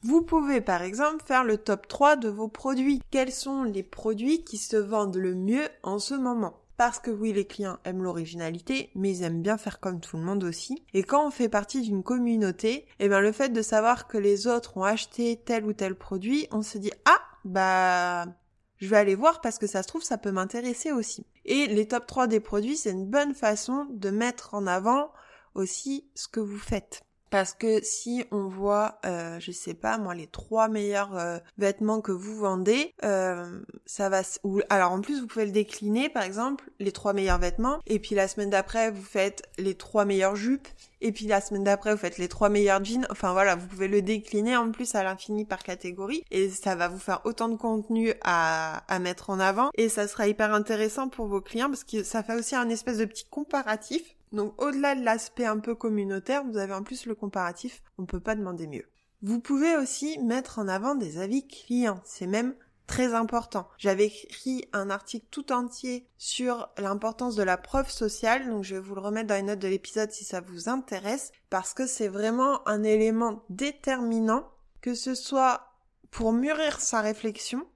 Vous 0.03 0.23
pouvez 0.23 0.61
par 0.61 0.83
exemple 0.83 1.25
faire 1.27 1.43
le 1.43 1.59
top 1.59 1.89
3 1.89 2.15
de 2.15 2.29
vos 2.29 2.47
produits. 2.47 3.03
Quels 3.11 3.33
sont 3.33 3.65
les 3.65 3.83
produits 3.83 4.45
qui 4.45 4.57
se 4.57 4.77
vendent 4.77 5.17
le 5.17 5.35
mieux 5.35 5.69
en 5.83 5.99
ce 5.99 6.15
moment? 6.15 6.61
Parce 6.79 7.01
que 7.01 7.11
oui, 7.11 7.33
les 7.33 7.45
clients 7.45 7.79
aiment 7.85 8.05
l'originalité, 8.05 8.91
mais 8.95 9.11
ils 9.11 9.23
aiment 9.25 9.43
bien 9.43 9.59
faire 9.59 9.81
comme 9.81 10.01
tout 10.01 10.17
le 10.17 10.23
monde 10.23 10.45
aussi. 10.45 10.85
Et 10.95 11.03
quand 11.03 11.27
on 11.27 11.33
fait 11.33 11.49
partie 11.49 11.83
d'une 11.83 12.05
communauté, 12.05 12.87
eh 13.01 13.09
bien 13.09 13.21
le 13.21 13.33
fait 13.33 13.49
de 13.49 13.63
savoir 13.63 14.07
que 14.07 14.17
les 14.17 14.47
autres 14.47 14.77
ont 14.77 14.85
acheté 14.85 15.43
tel 15.45 15.67
ou 15.67 15.73
tel 15.73 15.97
produit, 15.97 16.47
on 16.53 16.63
se 16.63 16.79
dit 16.79 16.93
ah 17.05 17.21
bah 17.45 18.27
je 18.77 18.89
vais 18.89 18.97
aller 18.97 19.17
voir 19.17 19.41
parce 19.41 19.59
que 19.59 19.67
ça 19.67 19.83
se 19.83 19.89
trouve 19.89 20.05
ça 20.05 20.19
peut 20.19 20.31
m'intéresser 20.31 20.93
aussi. 20.93 21.27
Et 21.45 21.67
les 21.67 21.89
top 21.89 22.07
3 22.07 22.29
des 22.29 22.41
produits, 22.41 22.77
c'est 22.77 22.93
une 22.93 23.07
bonne 23.07 23.35
façon 23.35 23.89
de 23.91 24.11
mettre 24.11 24.55
en 24.55 24.69
avant 24.69 25.11
aussi 25.55 26.09
ce 26.15 26.29
que 26.29 26.41
vous 26.41 26.59
faites. 26.59 27.03
Parce 27.31 27.53
que 27.53 27.83
si 27.83 28.25
on 28.31 28.49
voit, 28.49 28.99
euh, 29.05 29.39
je 29.41 29.53
sais 29.53 29.75
pas 29.75 29.99
moi, 29.99 30.15
les 30.15 30.27
trois 30.27 30.69
meilleurs 30.69 31.17
euh, 31.17 31.39
vêtements 31.59 32.01
que 32.01 32.13
vous 32.13 32.37
vendez, 32.37 32.95
euh, 33.05 33.61
ça 33.87 34.09
va. 34.09 34.23
Ou 34.45 34.61
alors 34.71 34.93
en 34.93 35.01
plus 35.01 35.21
vous 35.21 35.27
pouvez 35.27 35.47
le 35.47 35.53
décliner, 35.53 36.09
par 36.09 36.23
exemple, 36.23 36.71
les 36.79 36.93
trois 36.93 37.13
meilleurs 37.13 37.39
vêtements, 37.39 37.79
et 37.87 37.99
puis 37.99 38.15
la 38.15 38.29
semaine 38.29 38.51
d'après 38.51 38.91
vous 38.91 39.03
faites 39.03 39.43
les 39.59 39.75
trois 39.75 40.05
meilleures 40.05 40.37
jupes, 40.37 40.69
et 41.01 41.13
puis 41.13 41.27
la 41.27 41.41
semaine 41.41 41.65
d'après 41.65 41.93
vous 41.93 42.01
faites 42.01 42.19
les 42.19 42.29
trois 42.29 42.49
meilleurs 42.49 42.85
jeans. 42.85 43.07
Enfin 43.11 43.33
voilà, 43.33 43.57
vous 43.57 43.67
pouvez 43.67 43.89
le 43.89 44.03
décliner 44.03 44.57
en 44.57 44.71
plus 44.71 44.95
à 44.95 45.03
l'infini 45.03 45.45
par 45.45 45.63
catégorie, 45.63 46.25
et 46.31 46.49
ça 46.49 46.75
va 46.75 46.89
vous 46.89 46.99
faire 46.99 47.21
autant 47.25 47.49
de 47.49 47.57
contenu 47.57 48.15
à, 48.23 48.83
à 48.89 48.99
mettre 48.99 49.31
en 49.31 49.39
avant, 49.39 49.71
et 49.75 49.89
ça 49.89 50.09
sera 50.09 50.29
hyper 50.29 50.53
intéressant 50.55 51.09
pour 51.09 51.27
vos 51.27 51.41
clients 51.41 51.69
parce 51.69 51.85
que 51.85 52.03
ça 52.03 52.23
fait 52.23 52.35
aussi 52.35 52.57
un 52.57 52.69
espèce 52.69 52.99
de 52.99 53.05
petit 53.05 53.27
comparatif 53.31 54.03
donc 54.33 54.61
au-delà 54.61 54.95
de 54.95 55.05
l'aspect 55.05 55.47
un 55.47 55.59
peu 55.59 55.75
communautaire, 55.75 56.45
vous 56.45 56.59
avez 56.59 56.75
en 56.75 56.83
plus 56.83 57.07
le 57.07 57.15
comparatif, 57.15 57.83
on 57.99 58.07
peut 58.07 58.21
pas 58.21 58.35
demander 58.35 58.67
mieux. 58.67 58.87
Vous 59.23 59.41
pouvez 59.41 59.77
aussi 59.77 60.19
mettre 60.21 60.59
en 60.59 60.69
avant 60.69 60.95
des 60.95 61.19
avis 61.19 61.47
clients. 61.47 62.01
C'est 62.05 62.29
même 62.29 62.55
très 62.87 63.15
important. 63.15 63.69
J'avais 63.77 64.07
écrit 64.07 64.69
un 64.73 64.91
article 64.91 65.27
tout 65.31 65.53
entier 65.53 66.09
sur 66.17 66.71
l'importance 66.79 67.37
de 67.37 67.43
la 67.43 67.57
preuve 67.57 67.91
sociale, 67.91 68.49
donc 68.49 68.65
je 68.65 68.77
vais 68.77 68.81
vous 68.81 68.95
le 68.95 69.01
remettre 69.01 69.29
dans 69.29 69.35
les 69.35 69.43
notes 69.43 69.59
de 69.59 69.69
l'épisode 69.69 70.11
si 70.11 70.25
ça 70.25 70.41
vous 70.41 70.69
intéresse, 70.69 71.31
parce 71.51 71.75
que 71.75 71.87
c'est 71.87 72.09
vraiment 72.09 72.67
un 72.67 72.83
élément 72.83 73.45
déterminant, 73.51 74.49
que 74.81 74.95
ce 74.95 75.15
soit 75.15 75.69
pour 76.11 76.33
mûrir 76.33 76.81
sa 76.81 77.01
réflexion, 77.01 77.67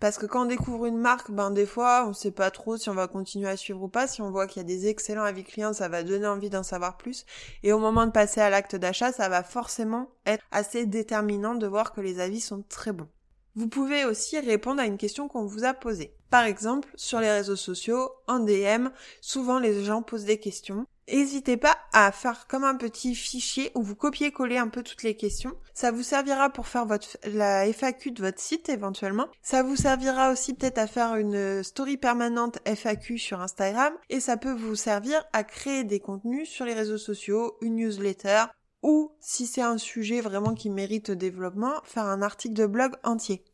parce 0.00 0.18
que 0.18 0.26
quand 0.26 0.42
on 0.42 0.46
découvre 0.46 0.86
une 0.86 0.98
marque, 0.98 1.30
ben 1.30 1.50
des 1.50 1.66
fois, 1.66 2.06
on 2.08 2.12
sait 2.12 2.30
pas 2.30 2.50
trop 2.50 2.76
si 2.76 2.90
on 2.90 2.94
va 2.94 3.08
continuer 3.08 3.48
à 3.48 3.56
suivre 3.56 3.82
ou 3.82 3.88
pas. 3.88 4.06
Si 4.06 4.22
on 4.22 4.30
voit 4.30 4.46
qu'il 4.46 4.60
y 4.60 4.64
a 4.64 4.68
des 4.68 4.86
excellents 4.88 5.24
avis 5.24 5.44
clients, 5.44 5.72
ça 5.72 5.88
va 5.88 6.02
donner 6.02 6.26
envie 6.26 6.50
d'en 6.50 6.62
savoir 6.62 6.96
plus. 6.96 7.24
Et 7.62 7.72
au 7.72 7.78
moment 7.78 8.06
de 8.06 8.12
passer 8.12 8.40
à 8.40 8.50
l'acte 8.50 8.76
d'achat, 8.76 9.12
ça 9.12 9.28
va 9.28 9.42
forcément 9.42 10.10
être 10.26 10.44
assez 10.50 10.86
déterminant 10.86 11.54
de 11.54 11.66
voir 11.66 11.92
que 11.92 12.00
les 12.00 12.20
avis 12.20 12.40
sont 12.40 12.62
très 12.68 12.92
bons. 12.92 13.08
Vous 13.56 13.68
pouvez 13.68 14.04
aussi 14.04 14.38
répondre 14.40 14.80
à 14.80 14.86
une 14.86 14.98
question 14.98 15.28
qu'on 15.28 15.46
vous 15.46 15.64
a 15.64 15.74
posée. 15.74 16.12
Par 16.28 16.42
exemple, 16.42 16.88
sur 16.96 17.20
les 17.20 17.30
réseaux 17.30 17.54
sociaux, 17.54 18.10
en 18.26 18.40
DM, 18.40 18.88
souvent 19.20 19.60
les 19.60 19.84
gens 19.84 20.02
posent 20.02 20.24
des 20.24 20.40
questions. 20.40 20.86
N'hésitez 21.06 21.56
pas 21.56 21.76
à 21.92 22.10
faire 22.12 22.46
comme 22.46 22.64
un 22.64 22.76
petit 22.76 23.14
fichier 23.14 23.70
où 23.74 23.82
vous 23.82 23.94
copiez-coller 23.94 24.56
un 24.56 24.68
peu 24.68 24.82
toutes 24.82 25.02
les 25.02 25.16
questions. 25.16 25.54
Ça 25.74 25.90
vous 25.90 26.02
servira 26.02 26.50
pour 26.50 26.66
faire 26.66 26.86
votre, 26.86 27.18
la 27.24 27.66
FAQ 27.72 28.12
de 28.12 28.22
votre 28.22 28.40
site 28.40 28.68
éventuellement. 28.68 29.28
Ça 29.42 29.62
vous 29.62 29.76
servira 29.76 30.32
aussi 30.32 30.54
peut-être 30.54 30.78
à 30.78 30.86
faire 30.86 31.16
une 31.16 31.62
story 31.62 31.96
permanente 31.96 32.58
FAQ 32.64 33.18
sur 33.18 33.40
Instagram 33.40 33.92
et 34.08 34.20
ça 34.20 34.36
peut 34.36 34.52
vous 34.52 34.76
servir 34.76 35.24
à 35.32 35.44
créer 35.44 35.84
des 35.84 36.00
contenus 36.00 36.48
sur 36.48 36.64
les 36.64 36.74
réseaux 36.74 36.98
sociaux, 36.98 37.56
une 37.60 37.76
newsletter, 37.76 38.44
ou 38.82 39.12
si 39.18 39.46
c'est 39.46 39.62
un 39.62 39.78
sujet 39.78 40.20
vraiment 40.20 40.54
qui 40.54 40.70
mérite 40.70 41.10
développement, 41.10 41.74
faire 41.84 42.04
un 42.04 42.22
article 42.22 42.54
de 42.54 42.66
blog 42.66 42.92
entier. 43.02 43.44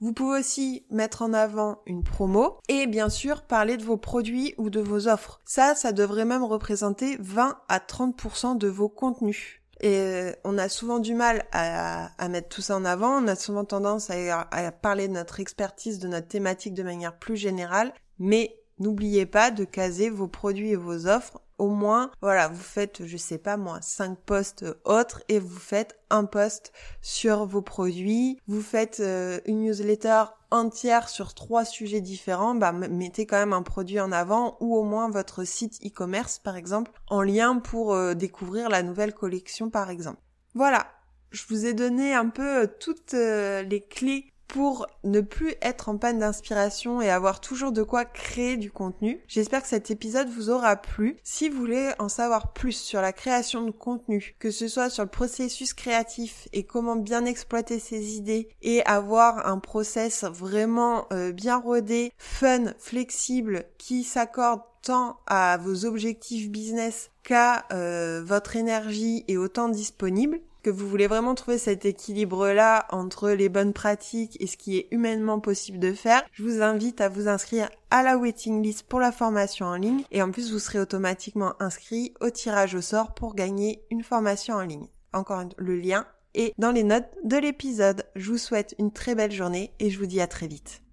Vous 0.00 0.12
pouvez 0.12 0.38
aussi 0.38 0.86
mettre 0.90 1.22
en 1.22 1.32
avant 1.32 1.82
une 1.86 2.04
promo 2.04 2.58
et 2.68 2.86
bien 2.86 3.08
sûr 3.08 3.42
parler 3.42 3.76
de 3.76 3.82
vos 3.82 3.96
produits 3.96 4.54
ou 4.56 4.70
de 4.70 4.80
vos 4.80 5.08
offres. 5.08 5.40
Ça, 5.44 5.74
ça 5.74 5.92
devrait 5.92 6.24
même 6.24 6.44
représenter 6.44 7.16
20 7.20 7.58
à 7.68 7.78
30% 7.78 8.56
de 8.58 8.68
vos 8.68 8.88
contenus. 8.88 9.60
Et 9.80 9.96
euh, 9.96 10.32
on 10.44 10.56
a 10.56 10.68
souvent 10.68 11.00
du 11.00 11.14
mal 11.14 11.46
à, 11.52 12.10
mettre 12.28 12.48
tout 12.48 12.62
ça 12.62 12.76
en 12.76 12.84
avant, 12.84 13.22
on 13.22 13.28
a 13.28 13.36
souvent 13.36 13.64
tendance 13.64 14.10
à, 14.10 14.40
à 14.50 14.72
parler 14.72 15.08
de 15.08 15.12
notre 15.14 15.40
expertise, 15.40 15.98
de 15.98 16.08
notre 16.08 16.28
thématique 16.28 16.74
de 16.74 16.82
manière 16.82 17.16
plus 17.16 17.36
générale, 17.36 17.92
mais 18.18 18.56
n'oubliez 18.78 19.26
pas 19.26 19.50
de 19.50 19.64
caser 19.64 20.10
vos 20.10 20.28
produits 20.28 20.70
et 20.70 20.76
vos 20.76 21.06
offres 21.06 21.40
au 21.58 21.68
moins, 21.68 22.10
voilà, 22.22 22.48
vous 22.48 22.62
faites, 22.62 23.04
je 23.04 23.16
sais 23.16 23.38
pas 23.38 23.56
moi, 23.56 23.78
cinq 23.82 24.18
posts 24.18 24.64
autres 24.84 25.22
et 25.28 25.38
vous 25.38 25.58
faites 25.58 25.98
un 26.10 26.24
post 26.24 26.72
sur 27.02 27.44
vos 27.44 27.62
produits, 27.62 28.40
vous 28.46 28.62
faites 28.62 29.00
euh, 29.00 29.40
une 29.46 29.62
newsletter 29.62 30.24
entière 30.50 31.08
sur 31.08 31.34
trois 31.34 31.64
sujets 31.64 32.00
différents, 32.00 32.54
bah 32.54 32.72
mettez 32.72 33.26
quand 33.26 33.36
même 33.36 33.52
un 33.52 33.62
produit 33.62 34.00
en 34.00 34.12
avant 34.12 34.56
ou 34.60 34.76
au 34.76 34.84
moins 34.84 35.10
votre 35.10 35.44
site 35.44 35.78
e-commerce 35.84 36.38
par 36.38 36.56
exemple 36.56 36.92
en 37.08 37.22
lien 37.22 37.56
pour 37.56 37.92
euh, 37.92 38.14
découvrir 38.14 38.68
la 38.68 38.82
nouvelle 38.82 39.12
collection 39.12 39.68
par 39.68 39.90
exemple. 39.90 40.20
Voilà, 40.54 40.86
je 41.30 41.42
vous 41.48 41.66
ai 41.66 41.74
donné 41.74 42.14
un 42.14 42.28
peu 42.28 42.62
euh, 42.62 42.66
toutes 42.80 43.12
les 43.12 43.84
clés 43.88 44.32
pour 44.48 44.86
ne 45.04 45.20
plus 45.20 45.54
être 45.60 45.88
en 45.88 45.98
panne 45.98 46.18
d'inspiration 46.18 47.00
et 47.00 47.10
avoir 47.10 47.40
toujours 47.40 47.70
de 47.70 47.82
quoi 47.82 48.04
créer 48.04 48.56
du 48.56 48.70
contenu. 48.70 49.20
J'espère 49.28 49.62
que 49.62 49.68
cet 49.68 49.90
épisode 49.90 50.28
vous 50.28 50.50
aura 50.50 50.76
plu. 50.76 51.16
Si 51.22 51.48
vous 51.48 51.58
voulez 51.58 51.90
en 51.98 52.08
savoir 52.08 52.52
plus 52.52 52.72
sur 52.72 53.00
la 53.00 53.12
création 53.12 53.62
de 53.62 53.70
contenu, 53.70 54.34
que 54.38 54.50
ce 54.50 54.66
soit 54.66 54.90
sur 54.90 55.04
le 55.04 55.10
processus 55.10 55.74
créatif 55.74 56.48
et 56.52 56.64
comment 56.64 56.96
bien 56.96 57.26
exploiter 57.26 57.78
ses 57.78 58.16
idées 58.16 58.48
et 58.62 58.84
avoir 58.86 59.46
un 59.46 59.58
process 59.58 60.24
vraiment 60.24 61.06
euh, 61.12 61.32
bien 61.32 61.58
rodé, 61.58 62.12
fun, 62.16 62.72
flexible, 62.78 63.64
qui 63.76 64.02
s'accorde 64.02 64.62
tant 64.82 65.18
à 65.26 65.58
vos 65.58 65.84
objectifs 65.84 66.50
business 66.50 67.10
qu'à 67.22 67.66
euh, 67.72 68.22
votre 68.24 68.56
énergie 68.56 69.24
et 69.28 69.36
autant 69.36 69.68
disponible, 69.68 70.40
que 70.62 70.70
vous 70.70 70.88
voulez 70.88 71.06
vraiment 71.06 71.34
trouver 71.34 71.58
cet 71.58 71.84
équilibre-là 71.84 72.86
entre 72.90 73.30
les 73.30 73.48
bonnes 73.48 73.72
pratiques 73.72 74.36
et 74.40 74.46
ce 74.46 74.56
qui 74.56 74.78
est 74.78 74.88
humainement 74.90 75.40
possible 75.40 75.78
de 75.78 75.92
faire, 75.92 76.22
je 76.32 76.42
vous 76.42 76.62
invite 76.62 77.00
à 77.00 77.08
vous 77.08 77.28
inscrire 77.28 77.68
à 77.90 78.02
la 78.02 78.18
waiting 78.18 78.62
list 78.62 78.84
pour 78.84 79.00
la 79.00 79.12
formation 79.12 79.66
en 79.66 79.76
ligne 79.76 80.02
et 80.10 80.22
en 80.22 80.30
plus 80.30 80.52
vous 80.52 80.58
serez 80.58 80.80
automatiquement 80.80 81.54
inscrit 81.60 82.14
au 82.20 82.30
tirage 82.30 82.74
au 82.74 82.80
sort 82.80 83.14
pour 83.14 83.34
gagner 83.34 83.82
une 83.90 84.02
formation 84.02 84.54
en 84.54 84.62
ligne. 84.62 84.88
Encore 85.12 85.44
le 85.56 85.76
lien 85.76 86.06
est 86.34 86.52
dans 86.58 86.70
les 86.70 86.84
notes 86.84 87.08
de 87.24 87.36
l'épisode. 87.36 88.04
Je 88.14 88.30
vous 88.30 88.38
souhaite 88.38 88.74
une 88.78 88.92
très 88.92 89.14
belle 89.14 89.32
journée 89.32 89.72
et 89.80 89.90
je 89.90 89.98
vous 89.98 90.06
dis 90.06 90.20
à 90.20 90.26
très 90.26 90.46
vite. 90.46 90.82